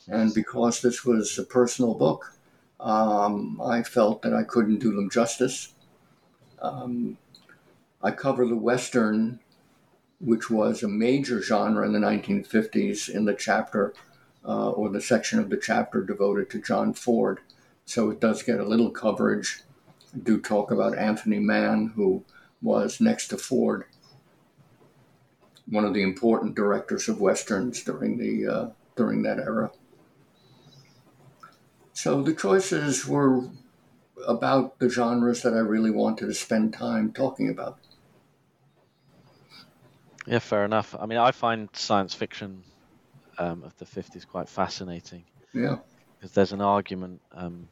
And 0.08 0.34
because 0.34 0.82
this 0.82 1.06
was 1.06 1.38
a 1.40 1.44
personal 1.44 1.94
book, 1.94 2.38
um, 2.80 3.60
I 3.64 3.82
felt 3.82 4.22
that 4.22 4.34
I 4.34 4.44
couldn't 4.44 4.80
do 4.80 4.94
them 4.94 5.10
justice. 5.10 5.74
Um, 6.62 7.18
I 8.04 8.12
cover 8.12 8.46
the 8.46 8.58
Western, 8.58 9.40
which 10.20 10.50
was 10.50 10.84
a 10.84 10.88
major 10.88 11.42
genre 11.42 11.86
in 11.86 11.94
the 11.94 12.00
1950s, 12.00 13.10
in 13.10 13.26
the 13.26 13.34
chapter 13.34 13.94
uh, 14.48 14.70
or 14.72 14.90
the 14.90 15.02
section 15.02 15.40
of 15.40 15.50
the 15.50 15.58
chapter 15.58 16.04
devoted 16.04 16.50
to 16.52 16.62
John 16.62 16.94
Ford. 16.94 17.40
So 17.86 18.10
it 18.10 18.20
does 18.20 18.44
get 18.44 18.60
a 18.60 18.66
little 18.66 18.92
coverage. 18.92 19.64
I 20.14 20.20
do 20.20 20.40
talk 20.40 20.72
about 20.72 20.98
Anthony 20.98 21.40
Mann, 21.40 21.88
who 21.96 22.26
was 22.62 23.00
next 23.02 23.28
to 23.30 23.38
Ford, 23.38 23.86
one 25.68 25.86
of 25.86 25.94
the 25.94 26.02
important 26.02 26.56
directors 26.56 27.08
of 27.10 27.20
westerns 27.22 27.84
during 27.84 28.18
the 28.18 28.48
uh, 28.48 28.70
during 28.96 29.22
that 29.24 29.40
era. 29.40 29.72
So 31.94 32.22
the 32.22 32.36
choices 32.36 33.08
were 33.08 33.50
about 34.28 34.80
the 34.80 34.90
genres 34.90 35.42
that 35.44 35.54
I 35.54 35.60
really 35.60 35.92
wanted 35.92 36.28
to 36.28 36.34
spend 36.36 36.74
time 36.74 37.14
talking 37.14 37.50
about. 37.50 37.80
Yeah, 40.26 40.40
fair 40.40 40.66
enough. 40.66 40.96
I 41.00 41.06
mean, 41.06 41.20
I 41.20 41.32
find 41.32 41.70
science 41.74 42.14
fiction 42.14 42.64
um, 43.38 43.64
of 43.64 43.76
the 43.78 43.86
50s 43.86 44.26
quite 44.26 44.50
fascinating 44.50 45.26
Yeah, 45.54 45.78
because 46.18 46.34
there's 46.34 46.54
an 46.54 46.62
argument 46.62 47.22
um, 47.32 47.70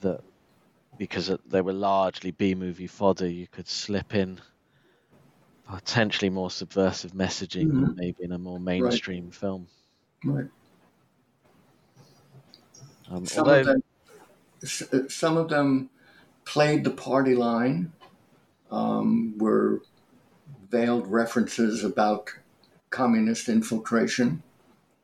that 0.00 0.22
because 0.98 1.30
they 1.46 1.60
were 1.60 1.72
largely 1.72 2.30
B 2.30 2.54
movie 2.54 2.86
fodder, 2.86 3.28
you 3.28 3.48
could 3.48 3.68
slip 3.68 4.14
in 4.14 4.40
potentially 5.64 6.30
more 6.30 6.50
subversive 6.50 7.12
messaging 7.12 7.78
than 7.78 7.94
maybe 7.94 8.24
in 8.24 8.32
a 8.32 8.38
more 8.38 8.58
mainstream 8.58 9.30
film. 9.30 9.68
right. 10.24 10.48
Um, 13.08 13.24
Some 13.24 13.46
although, 13.46 13.60
of 13.60 13.66
them, 13.66 13.82
uh, 14.92 15.08
some 15.08 15.36
of 15.36 15.48
them 15.48 15.90
played 16.44 16.84
the 16.84 16.90
party 16.90 17.34
line, 17.34 17.92
um, 18.70 19.38
were 19.38 19.82
veiled 20.70 21.06
references 21.08 21.84
about 21.84 22.32
communist 22.90 23.48
infiltration. 23.48 24.42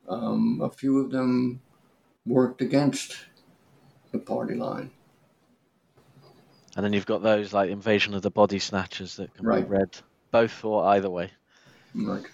Um, 0.09 0.61
a 0.61 0.69
few 0.69 0.99
of 0.99 1.11
them 1.11 1.61
worked 2.25 2.61
against 2.61 3.17
the 4.13 4.19
party 4.19 4.55
line. 4.55 4.89
and 6.75 6.83
then 6.83 6.93
you've 6.93 7.05
got 7.05 7.21
those 7.21 7.53
like 7.53 7.69
Invasion 7.69 8.13
of 8.15 8.21
the 8.23 8.31
Body 8.31 8.57
Snatchers 8.59 9.17
that 9.17 9.33
can 9.35 9.45
Right. 9.45 9.63
be 9.63 9.69
read 9.69 9.95
both 10.31 10.63
or 10.65 10.85
either 10.85 11.09
way. 11.09 11.29
Right. 11.93 12.25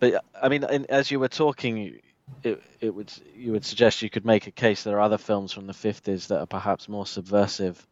But 0.00 0.24
I 0.34 0.48
mean, 0.48 0.64
in, 0.64 0.86
as 0.90 1.10
you 1.10 1.20
were 1.20 1.28
talking, 1.28 2.00
it 2.42 2.62
it 2.80 2.94
would 2.94 3.12
you 3.34 3.52
would 3.52 3.64
suggest 3.64 4.02
you 4.02 4.10
could 4.10 4.24
make 4.26 4.46
a 4.46 4.50
case 4.50 4.82
there 4.82 4.96
are 4.96 5.00
other 5.00 5.18
films 5.18 5.52
from 5.52 5.66
the 5.66 5.72
fifties 5.74 6.26
that 6.28 6.40
are 6.40 6.46
perhaps 6.46 6.88
more 6.88 7.06
subversive 7.06 7.86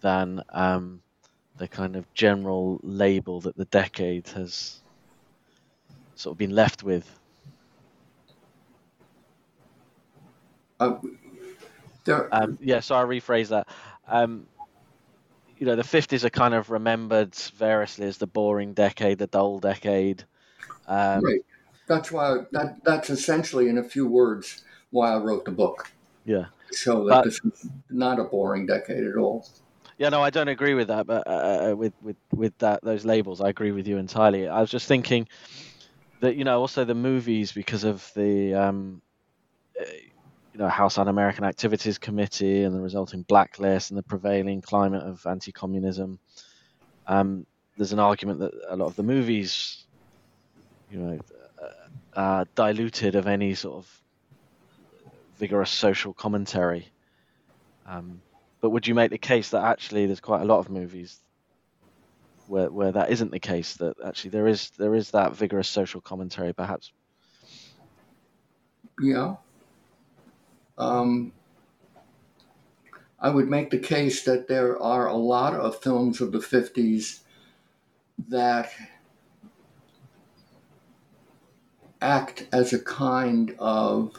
than 0.00 0.42
um, 0.50 1.00
the 1.56 1.68
kind 1.68 1.96
of 1.96 2.12
general 2.14 2.78
label 2.82 3.40
that 3.40 3.56
the 3.56 3.64
decade 3.66 4.28
has 4.28 4.80
sort 6.14 6.34
of 6.34 6.38
been 6.38 6.54
left 6.54 6.82
with. 6.82 7.08
Uh, 10.80 10.96
there, 12.04 12.28
Um, 12.32 12.58
yeah, 12.60 12.80
so 12.80 12.94
I'll 12.94 13.06
rephrase 13.06 13.48
that. 13.48 13.68
Um, 14.06 14.46
you 15.58 15.66
know, 15.66 15.76
the 15.76 15.84
fifties 15.84 16.24
are 16.24 16.30
kind 16.30 16.54
of 16.54 16.70
remembered 16.70 17.34
variously 17.56 18.06
as 18.06 18.18
the 18.18 18.26
boring 18.26 18.74
decade, 18.74 19.18
the 19.18 19.26
dull 19.26 19.58
decade. 19.58 20.24
Um, 20.86 21.22
right. 21.22 21.44
That's 21.86 22.12
why 22.12 22.44
that 22.52 22.84
that's 22.84 23.10
essentially 23.10 23.68
in 23.68 23.78
a 23.78 23.82
few 23.82 24.06
words 24.06 24.62
why 24.90 25.12
I 25.12 25.18
wrote 25.18 25.44
the 25.44 25.50
book. 25.50 25.90
Yeah. 26.24 26.46
So 26.70 27.06
that 27.06 27.10
But- 27.10 27.24
this 27.24 27.40
is 27.44 27.68
not 27.90 28.18
a 28.20 28.24
boring 28.24 28.66
decade 28.66 29.04
at 29.04 29.16
all. 29.16 29.46
Yeah, 29.96 30.10
no, 30.10 30.22
I 30.22 30.30
don't 30.30 30.46
agree 30.46 30.74
with 30.74 30.88
that, 30.88 31.08
but 31.08 31.26
uh, 31.26 31.70
uh, 31.70 31.74
with 31.74 31.92
with 32.02 32.16
with 32.32 32.56
that 32.58 32.82
those 32.84 33.04
labels, 33.04 33.40
I 33.40 33.48
agree 33.48 33.72
with 33.72 33.88
you 33.88 33.98
entirely. 33.98 34.46
I 34.46 34.60
was 34.60 34.70
just 34.70 34.86
thinking 34.86 35.26
that 36.20 36.36
you 36.36 36.44
know 36.44 36.60
also 36.60 36.84
the 36.84 36.94
movies 36.94 37.50
because 37.50 37.82
of 37.82 38.08
the 38.14 38.54
um, 38.54 39.02
uh, 39.80 39.84
you 40.52 40.58
know 40.58 40.68
House 40.68 40.98
Un-American 40.98 41.44
Activities 41.44 41.98
Committee 41.98 42.62
and 42.64 42.74
the 42.74 42.80
resulting 42.80 43.22
blacklist 43.22 43.90
and 43.90 43.98
the 43.98 44.02
prevailing 44.02 44.60
climate 44.60 45.02
of 45.02 45.26
anti-communism. 45.26 46.18
Um, 47.06 47.46
there's 47.76 47.92
an 47.92 47.98
argument 47.98 48.40
that 48.40 48.52
a 48.68 48.76
lot 48.76 48.86
of 48.86 48.96
the 48.96 49.02
movies, 49.02 49.84
you 50.90 50.98
know, 50.98 51.18
uh, 51.62 51.70
are 52.14 52.46
diluted 52.54 53.14
of 53.14 53.26
any 53.26 53.54
sort 53.54 53.76
of 53.76 54.02
vigorous 55.38 55.70
social 55.70 56.12
commentary. 56.12 56.88
Um, 57.86 58.20
but 58.60 58.70
would 58.70 58.86
you 58.86 58.94
make 58.94 59.10
the 59.10 59.18
case 59.18 59.50
that 59.50 59.64
actually 59.64 60.06
there's 60.06 60.20
quite 60.20 60.42
a 60.42 60.44
lot 60.44 60.58
of 60.58 60.68
movies 60.68 61.20
where 62.48 62.70
where 62.70 62.92
that 62.92 63.10
isn't 63.10 63.30
the 63.30 63.38
case? 63.38 63.74
That 63.74 63.94
actually 64.04 64.30
there 64.30 64.48
is 64.48 64.70
there 64.70 64.94
is 64.94 65.12
that 65.12 65.34
vigorous 65.34 65.68
social 65.68 66.00
commentary, 66.00 66.52
perhaps. 66.52 66.92
Yeah. 69.00 69.36
Um, 70.78 71.32
I 73.20 73.30
would 73.30 73.48
make 73.48 73.70
the 73.70 73.78
case 73.78 74.22
that 74.24 74.46
there 74.46 74.80
are 74.80 75.08
a 75.08 75.16
lot 75.16 75.54
of 75.54 75.82
films 75.82 76.20
of 76.20 76.30
the 76.30 76.38
50s 76.38 77.20
that 78.28 78.70
act 82.00 82.46
as 82.52 82.72
a 82.72 82.78
kind 82.78 83.56
of 83.58 84.14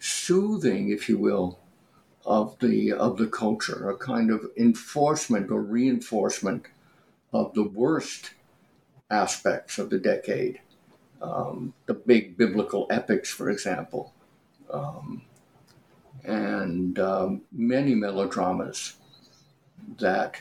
soothing, 0.00 0.90
if 0.90 1.08
you 1.08 1.16
will, 1.16 1.60
of 2.26 2.58
the 2.58 2.92
of 2.92 3.18
the 3.18 3.26
culture, 3.26 3.88
a 3.90 3.96
kind 3.96 4.30
of 4.30 4.50
enforcement 4.56 5.50
or 5.50 5.60
reinforcement 5.60 6.66
of 7.32 7.54
the 7.54 7.64
worst 7.68 8.34
aspects 9.10 9.78
of 9.78 9.90
the 9.90 9.98
decade. 9.98 10.60
Um, 11.20 11.72
the 11.86 11.94
big 11.94 12.36
biblical 12.36 12.88
epics, 12.90 13.30
for 13.30 13.48
example, 13.48 14.12
um, 14.72 15.22
and 16.24 16.98
um, 16.98 17.42
many 17.50 17.94
melodramas 17.94 18.96
that 19.98 20.36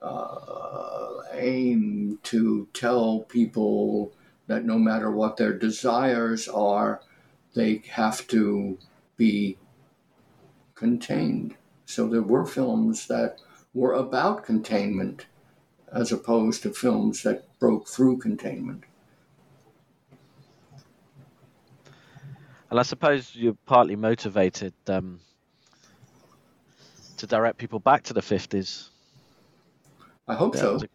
uh, 0.00 1.08
aim 1.32 2.18
to 2.22 2.68
tell 2.72 3.20
people 3.20 4.12
that 4.46 4.64
no 4.64 4.78
matter 4.78 5.10
what 5.10 5.36
their 5.36 5.52
desires 5.52 6.48
are, 6.48 7.00
they 7.54 7.82
have 7.90 8.26
to 8.28 8.78
be 9.16 9.56
contained. 10.74 11.54
So 11.86 12.08
there 12.08 12.22
were 12.22 12.46
films 12.46 13.06
that 13.06 13.38
were 13.72 13.92
about 13.92 14.44
containment 14.44 15.26
as 15.92 16.12
opposed 16.12 16.62
to 16.62 16.70
films 16.70 17.22
that 17.22 17.46
broke 17.58 17.88
through 17.88 18.18
containment. 18.18 18.84
And 22.74 22.80
I 22.80 22.82
suppose 22.82 23.30
you're 23.36 23.56
partly 23.66 23.94
motivated 23.94 24.74
um, 24.88 25.20
to 27.18 27.26
direct 27.28 27.56
people 27.56 27.78
back 27.78 28.02
to 28.02 28.12
the 28.12 28.20
50s. 28.20 28.88
I 30.26 30.34
hope 30.34 30.56
yeah, 30.56 30.60
so. 30.60 30.74
As 30.74 30.82
a, 30.82 30.88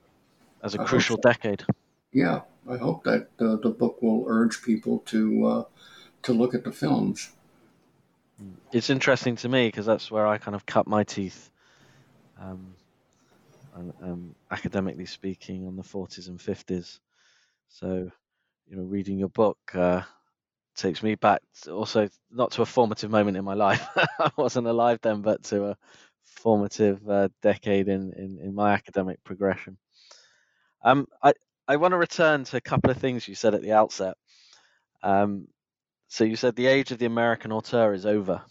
as 0.61 0.75
a 0.75 0.79
crucial 0.79 1.15
so. 1.15 1.21
decade. 1.21 1.63
Yeah, 2.11 2.41
I 2.69 2.75
hope 2.75 3.05
that 3.05 3.29
uh, 3.39 3.55
the 3.63 3.69
book 3.69 4.01
will 4.01 4.25
urge 4.27 4.61
people 4.61 4.99
to 5.05 5.45
uh, 5.45 5.63
to 6.23 6.33
look 6.33 6.53
at 6.53 6.65
the 6.65 6.73
films. 6.73 7.31
It's 8.73 8.89
interesting 8.89 9.37
to 9.37 9.47
me 9.47 9.69
because 9.69 9.85
that's 9.85 10.11
where 10.11 10.27
I 10.27 10.37
kind 10.37 10.55
of 10.55 10.65
cut 10.65 10.85
my 10.85 11.05
teeth, 11.05 11.49
um, 12.41 12.73
and, 13.73 13.93
um, 14.01 14.35
academically 14.51 15.05
speaking, 15.05 15.65
on 15.65 15.77
the 15.77 15.83
40s 15.83 16.27
and 16.27 16.39
50s. 16.39 16.99
So, 17.69 18.11
you 18.67 18.75
know, 18.75 18.83
reading 18.83 19.17
your 19.17 19.29
book 19.29 19.57
uh, 19.73 20.01
takes 20.79 21.03
me 21.03 21.15
back 21.15 21.41
also 21.69 22.09
not 22.31 22.51
to 22.51 22.61
a 22.61 22.65
formative 22.65 23.11
moment 23.11 23.37
in 23.37 23.43
my 23.43 23.53
life. 23.53 23.85
I 24.19 24.31
wasn't 24.37 24.67
alive 24.67 24.99
then, 25.01 25.21
but 25.21 25.43
to 25.45 25.65
a 25.65 25.77
formative 26.23 27.07
uh, 27.09 27.29
decade 27.41 27.87
in, 27.87 28.13
in, 28.13 28.39
in 28.41 28.55
my 28.55 28.73
academic 28.73 29.23
progression. 29.23 29.77
Um, 30.83 31.07
I, 31.21 31.33
I 31.67 31.75
want 31.75 31.91
to 31.91 31.97
return 31.97 32.45
to 32.45 32.57
a 32.57 32.61
couple 32.61 32.89
of 32.89 32.97
things 32.97 33.27
you 33.27 33.35
said 33.35 33.53
at 33.53 33.61
the 33.61 33.73
outset. 33.73 34.15
Um, 35.03 35.47
so 36.07 36.23
you 36.23 36.35
said 36.35 36.55
the 36.55 36.67
age 36.67 36.91
of 36.91 36.97
the 36.97 37.05
American 37.05 37.51
auteur 37.51 37.93
is 37.93 38.05
over. 38.05 38.41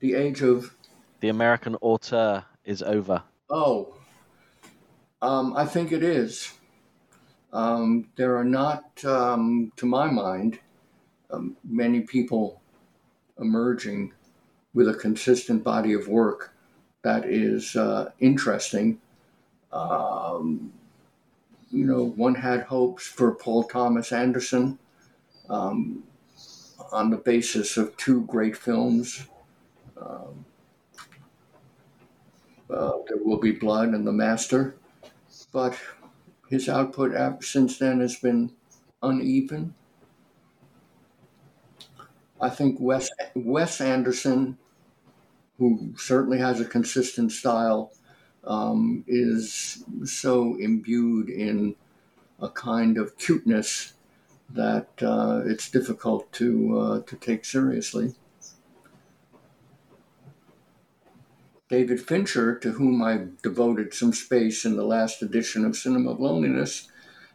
The 0.00 0.14
age 0.14 0.42
of 0.42 0.74
The 1.20 1.30
American 1.30 1.74
auteur 1.80 2.44
is 2.64 2.82
over. 2.82 3.22
oh, 3.50 3.94
um, 5.22 5.56
I 5.56 5.64
think 5.64 5.92
it 5.92 6.02
is. 6.02 6.52
Um, 7.56 8.08
there 8.16 8.36
are 8.36 8.44
not, 8.44 9.02
um, 9.06 9.72
to 9.76 9.86
my 9.86 10.10
mind, 10.10 10.58
um, 11.30 11.56
many 11.64 12.00
people 12.00 12.60
emerging 13.40 14.12
with 14.74 14.90
a 14.90 14.94
consistent 14.94 15.64
body 15.64 15.94
of 15.94 16.06
work 16.06 16.52
that 17.00 17.24
is 17.24 17.74
uh, 17.74 18.10
interesting. 18.20 19.00
Um, 19.72 20.70
you 21.70 21.86
know, 21.86 22.04
one 22.04 22.34
had 22.34 22.64
hopes 22.64 23.06
for 23.06 23.34
Paul 23.34 23.64
Thomas 23.64 24.12
Anderson 24.12 24.78
um, 25.48 26.04
on 26.92 27.08
the 27.08 27.16
basis 27.16 27.78
of 27.78 27.96
two 27.96 28.20
great 28.26 28.54
films. 28.54 29.28
Um, 29.96 30.44
uh, 32.68 32.98
there 33.08 33.24
will 33.24 33.38
be 33.38 33.52
blood 33.52 33.88
and 33.88 34.06
the 34.06 34.12
master, 34.12 34.76
but 35.54 35.74
his 36.48 36.68
output 36.68 37.12
since 37.44 37.78
then 37.78 38.00
has 38.00 38.16
been 38.16 38.52
uneven. 39.02 39.74
I 42.40 42.50
think 42.50 42.78
Wes 42.80 43.08
Wes 43.34 43.80
Anderson, 43.80 44.58
who 45.58 45.94
certainly 45.96 46.38
has 46.38 46.60
a 46.60 46.64
consistent 46.64 47.32
style, 47.32 47.92
um, 48.44 49.04
is 49.06 49.84
so 50.04 50.56
imbued 50.56 51.30
in 51.30 51.76
a 52.40 52.50
kind 52.50 52.98
of 52.98 53.16
cuteness 53.16 53.94
that 54.50 54.88
uh, 55.02 55.42
it's 55.44 55.70
difficult 55.70 56.30
to 56.32 56.78
uh, 56.78 57.00
to 57.02 57.16
take 57.16 57.44
seriously. 57.44 58.14
David 61.68 62.00
Fincher, 62.00 62.56
to 62.58 62.72
whom 62.72 63.02
I 63.02 63.26
devoted 63.42 63.92
some 63.92 64.12
space 64.12 64.64
in 64.64 64.76
the 64.76 64.84
last 64.84 65.20
edition 65.20 65.64
of 65.64 65.76
Cinema 65.76 66.12
of 66.12 66.20
Loneliness, 66.20 66.88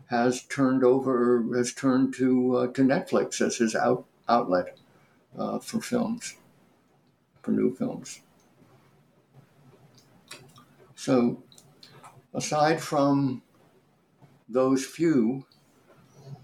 has 0.08 0.44
turned 0.44 0.84
over 0.84 1.44
has 1.56 1.74
turned 1.74 2.14
to 2.16 2.56
uh, 2.56 2.68
to 2.68 2.82
Netflix 2.84 3.42
as 3.42 3.58
his 3.58 3.76
out, 3.76 4.06
outlet 4.30 4.78
uh, 5.38 5.60
for 5.60 5.82
films, 5.82 6.36
for 7.42 7.52
new 7.52 7.76
films. 7.76 8.22
So, 10.96 11.44
aside 12.34 12.82
from 12.82 13.42
those 14.48 14.86
few, 14.86 15.46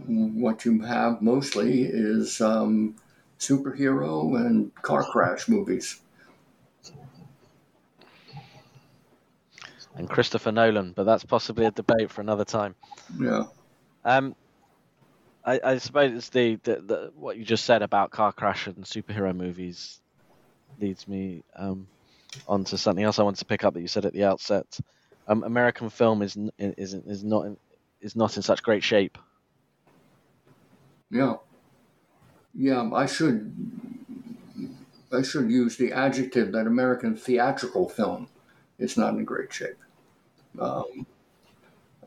what 0.05 0.65
you 0.65 0.81
have 0.81 1.21
mostly 1.21 1.83
is 1.83 2.41
um, 2.41 2.95
superhero 3.39 4.35
and 4.35 4.73
car 4.75 5.03
crash 5.03 5.47
movies. 5.47 6.01
And 9.97 10.07
Christopher 10.07 10.51
Nolan, 10.51 10.93
but 10.95 11.05
that's 11.05 11.25
possibly 11.25 11.65
a 11.65 11.71
debate 11.71 12.11
for 12.11 12.21
another 12.21 12.45
time. 12.45 12.75
Yeah. 13.19 13.45
Um, 14.05 14.35
I, 15.43 15.59
I 15.63 15.77
suppose 15.79 16.13
it's 16.13 16.29
the, 16.29 16.55
the, 16.63 16.75
the 16.75 17.11
what 17.15 17.37
you 17.37 17.43
just 17.43 17.65
said 17.65 17.81
about 17.81 18.11
car 18.11 18.31
crash 18.31 18.67
and 18.67 18.83
superhero 18.83 19.35
movies 19.35 19.99
leads 20.79 21.07
me 21.07 21.43
um, 21.55 21.87
on 22.47 22.63
to 22.65 22.77
something 22.77 23.03
else 23.03 23.17
I 23.17 23.23
wanted 23.23 23.39
to 23.39 23.45
pick 23.45 23.63
up 23.63 23.73
that 23.73 23.81
you 23.81 23.87
said 23.87 24.05
at 24.05 24.13
the 24.13 24.25
outset. 24.25 24.79
Um, 25.27 25.43
American 25.43 25.89
film 25.89 26.21
is 26.21 26.37
is 26.57 26.93
is 26.93 27.23
not 27.23 27.45
in, 27.45 27.57
is 27.99 28.15
not 28.15 28.37
in 28.37 28.43
such 28.43 28.61
great 28.61 28.83
shape. 28.83 29.17
Yeah. 31.09 31.35
Yeah, 32.53 32.89
I 32.93 33.05
should 33.05 33.53
I 35.11 35.21
should 35.21 35.49
use 35.49 35.77
the 35.77 35.93
adjective 35.93 36.51
that 36.51 36.67
American 36.67 37.15
theatrical 37.15 37.89
film 37.89 38.29
is 38.77 38.97
not 38.97 39.13
in 39.13 39.25
great 39.25 39.51
shape. 39.53 39.77
Um, 40.59 41.05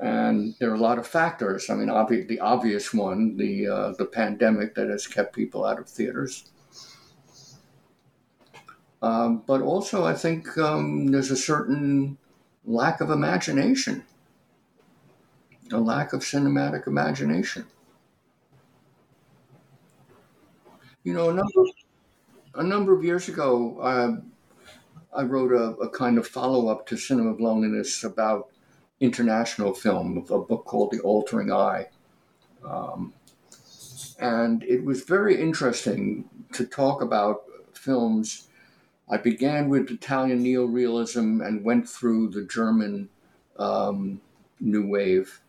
and 0.00 0.55
there 0.59 0.70
are 0.70 0.74
a 0.74 0.81
lot 0.81 0.98
of 0.98 1.07
factors. 1.07 1.68
I 1.68 1.74
mean, 1.74 1.88
obvi- 1.88 2.26
the 2.26 2.40
obvious 2.40 2.94
one, 2.94 3.37
the 3.37 3.68
uh, 3.68 3.92
the 3.98 4.07
pandemic 4.07 4.74
that 4.74 4.88
has 4.88 5.07
kept 5.07 5.35
people 5.35 5.64
out 5.64 5.79
of 5.79 5.88
theaters. 5.88 6.50
Um, 9.03 9.42
but 9.46 9.62
also, 9.62 10.05
I 10.05 10.14
think 10.14 10.57
um, 10.59 11.07
there's 11.09 11.31
a 11.31 11.37
certain 11.37 12.18
lack 12.64 13.00
of 13.00 13.11
imagination, 13.11 14.05
a 15.72 15.79
lack 15.79 16.12
of 16.12 16.20
cinematic 16.20 16.87
imagination. 16.87 17.66
You 21.03 21.14
know, 21.14 21.31
a 21.31 21.35
number 21.35 21.70
a 22.55 22.62
number 22.62 22.94
of 22.94 23.05
years 23.05 23.29
ago, 23.29 23.79
uh, 23.81 24.20
I 25.14 25.23
wrote 25.23 25.53
a, 25.53 25.77
a 25.81 25.88
kind 25.90 26.18
of 26.18 26.27
follow 26.27 26.68
up 26.68 26.87
to 26.87 26.96
Cinema 26.96 27.31
of 27.31 27.40
Loneliness 27.40 28.05
about 28.05 28.51
international 29.01 29.75
film, 29.75 30.18
a 30.31 30.38
book 30.38 30.64
called 30.64 30.92
The 30.92 31.01
Altering 31.01 31.51
Eye. 31.51 31.88
Um, 32.64 33.12
and 34.20 34.62
it 34.64 34.85
was 34.85 35.03
very 35.03 35.40
interesting 35.40 36.29
to 36.53 36.66
talk 36.66 37.03
about 37.03 37.42
films. 37.73 38.49
I 39.09 39.16
began 39.16 39.68
with 39.68 39.90
Italian 39.90 40.44
neorealism 40.44 41.44
and 41.44 41.64
went 41.64 41.88
through 41.88 42.29
the 42.31 42.44
German 42.44 43.09
um, 43.59 44.20
New 44.61 44.87
Wave, 44.87 45.40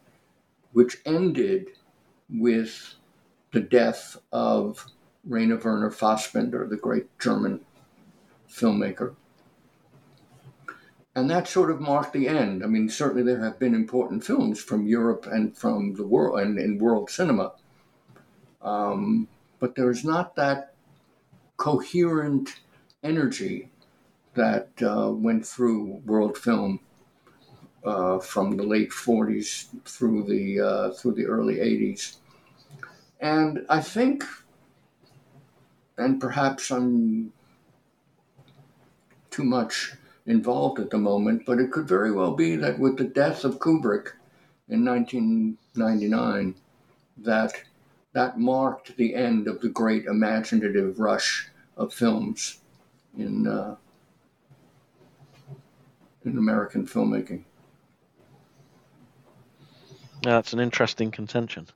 which 0.72 0.98
ended 1.06 1.68
with 2.30 2.96
the 3.52 3.60
death 3.60 4.18
of 4.32 4.86
Rainer 5.26 5.58
Werner 5.58 5.92
Fassbinder, 5.92 6.68
the 6.68 6.78
great 6.78 7.08
German 7.20 7.60
filmmaker. 8.50 9.16
And 11.16 11.30
that 11.30 11.48
sort 11.48 11.72
of 11.72 11.82
marked 11.82 12.14
the 12.14 12.28
end. 12.28 12.64
I 12.64 12.68
mean, 12.68 12.88
certainly 12.90 13.24
there 13.24 13.44
have 13.44 13.60
been 13.60 13.76
important 13.76 14.24
films 14.24 14.62
from 14.62 14.88
Europe 14.88 15.28
and 15.30 15.58
from 15.58 15.96
the 15.96 16.08
world 16.08 16.40
and 16.40 16.58
in 16.58 16.78
world 16.78 17.10
cinema. 17.10 17.54
Um, 18.62 19.28
but 19.60 19.76
there's 19.76 20.06
not 20.06 20.36
that 20.36 20.74
coherent 21.58 22.62
energy 23.04 23.70
that 24.36 24.70
uh, 24.82 25.12
went 25.12 25.46
through 25.46 26.02
world 26.06 26.38
film 26.38 26.80
uh, 27.84 28.20
from 28.20 28.56
the 28.56 28.64
late 28.64 28.92
40s 28.92 29.68
through 29.86 30.24
the 30.24 30.62
uh, 30.62 30.92
through 30.92 31.14
the 31.14 31.26
early 31.26 31.56
80s. 31.56 32.18
And 33.20 33.66
I 33.70 33.82
think 33.82 34.24
and 35.98 36.20
perhaps 36.20 36.72
I'm 36.72 37.32
too 39.30 39.44
much 39.44 39.94
involved 40.26 40.80
at 40.80 40.90
the 40.90 40.98
moment, 40.98 41.46
but 41.46 41.60
it 41.60 41.72
could 41.72 41.88
very 41.88 42.12
well 42.12 42.36
be 42.36 42.56
that 42.56 42.80
with 42.80 42.98
the 42.98 43.04
death 43.06 43.44
of 43.44 43.60
Kubrick 43.60 44.14
in 44.68 44.84
1999, 44.86 46.56
that 47.18 47.64
that 48.14 48.40
marked 48.40 48.98
the 48.98 49.16
end 49.16 49.48
of 49.48 49.62
the 49.62 49.70
great 49.70 50.06
imaginative 50.06 51.00
rush 51.00 51.50
of 51.78 51.94
films 51.94 52.62
in 53.18 53.48
uh, 53.48 53.78
in 56.26 56.38
American 56.38 56.86
filmmaking. 56.86 57.46
Yeah, 60.24 60.32
that's 60.34 60.54
an 60.54 60.60
interesting 60.60 61.12
contention, 61.12 61.68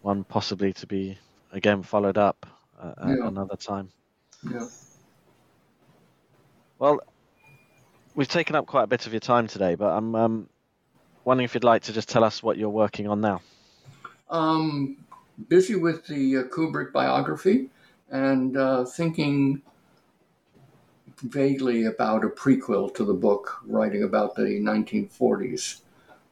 one 0.00 0.24
possibly 0.24 0.72
to 0.74 0.86
be 0.86 1.18
again 1.50 1.82
followed 1.84 2.18
up 2.18 2.46
uh, 2.78 2.94
at 2.98 3.18
Yeah. 3.18 3.28
another 3.28 3.56
time. 3.56 3.92
Yeah. 4.50 4.68
Well, 6.78 7.00
we've 8.14 8.28
taken 8.28 8.56
up 8.56 8.66
quite 8.66 8.84
a 8.84 8.86
bit 8.86 9.06
of 9.06 9.12
your 9.12 9.20
time 9.20 9.46
today, 9.46 9.74
but 9.74 9.90
I'm 9.90 10.14
um, 10.14 10.48
wondering 11.24 11.44
if 11.44 11.54
you'd 11.54 11.64
like 11.64 11.82
to 11.82 11.92
just 11.92 12.08
tell 12.08 12.24
us 12.24 12.42
what 12.42 12.56
you're 12.56 12.68
working 12.70 13.08
on 13.08 13.20
now. 13.20 13.40
Um, 14.30 14.96
busy 15.48 15.76
with 15.76 16.06
the 16.06 16.38
uh, 16.38 16.42
Kubrick 16.44 16.92
biography 16.92 17.70
and 18.10 18.56
uh, 18.56 18.84
thinking 18.84 19.62
vaguely 21.22 21.84
about 21.84 22.24
a 22.24 22.28
prequel 22.28 22.94
to 22.94 23.04
the 23.04 23.14
book, 23.14 23.60
writing 23.66 24.02
about 24.02 24.34
the 24.34 24.42
1940s, 24.42 25.80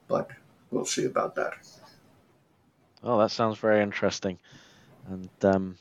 but 0.07 0.29
we'll 0.71 0.85
see 0.85 1.05
about 1.05 1.35
that. 1.35 1.53
Oh, 3.03 3.19
that 3.19 3.31
sounds 3.31 3.57
very 3.57 3.81
interesting. 3.81 4.37
And 5.09 5.29
um, 5.43 5.77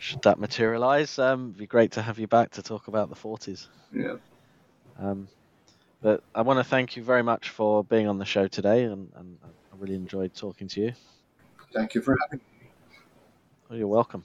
should 0.00 0.22
that 0.22 0.38
materialize, 0.38 1.18
um, 1.18 1.48
it'd 1.50 1.58
be 1.58 1.66
great 1.66 1.92
to 1.92 2.02
have 2.02 2.18
you 2.18 2.26
back 2.26 2.50
to 2.52 2.62
talk 2.62 2.88
about 2.88 3.10
the 3.10 3.14
40s. 3.14 3.68
Yeah. 3.92 4.16
Um, 4.98 5.28
but 6.00 6.22
I 6.34 6.40
want 6.42 6.58
to 6.58 6.64
thank 6.64 6.96
you 6.96 7.02
very 7.02 7.22
much 7.22 7.50
for 7.50 7.84
being 7.84 8.08
on 8.08 8.18
the 8.18 8.24
show 8.24 8.48
today, 8.48 8.84
and, 8.84 9.12
and 9.14 9.38
I 9.44 9.76
really 9.76 9.94
enjoyed 9.94 10.34
talking 10.34 10.68
to 10.68 10.80
you. 10.80 10.92
Thank 11.74 11.94
you 11.94 12.00
for 12.00 12.16
having 12.22 12.40
me. 12.60 12.70
Oh, 13.70 13.74
you're 13.74 13.86
welcome. 13.86 14.24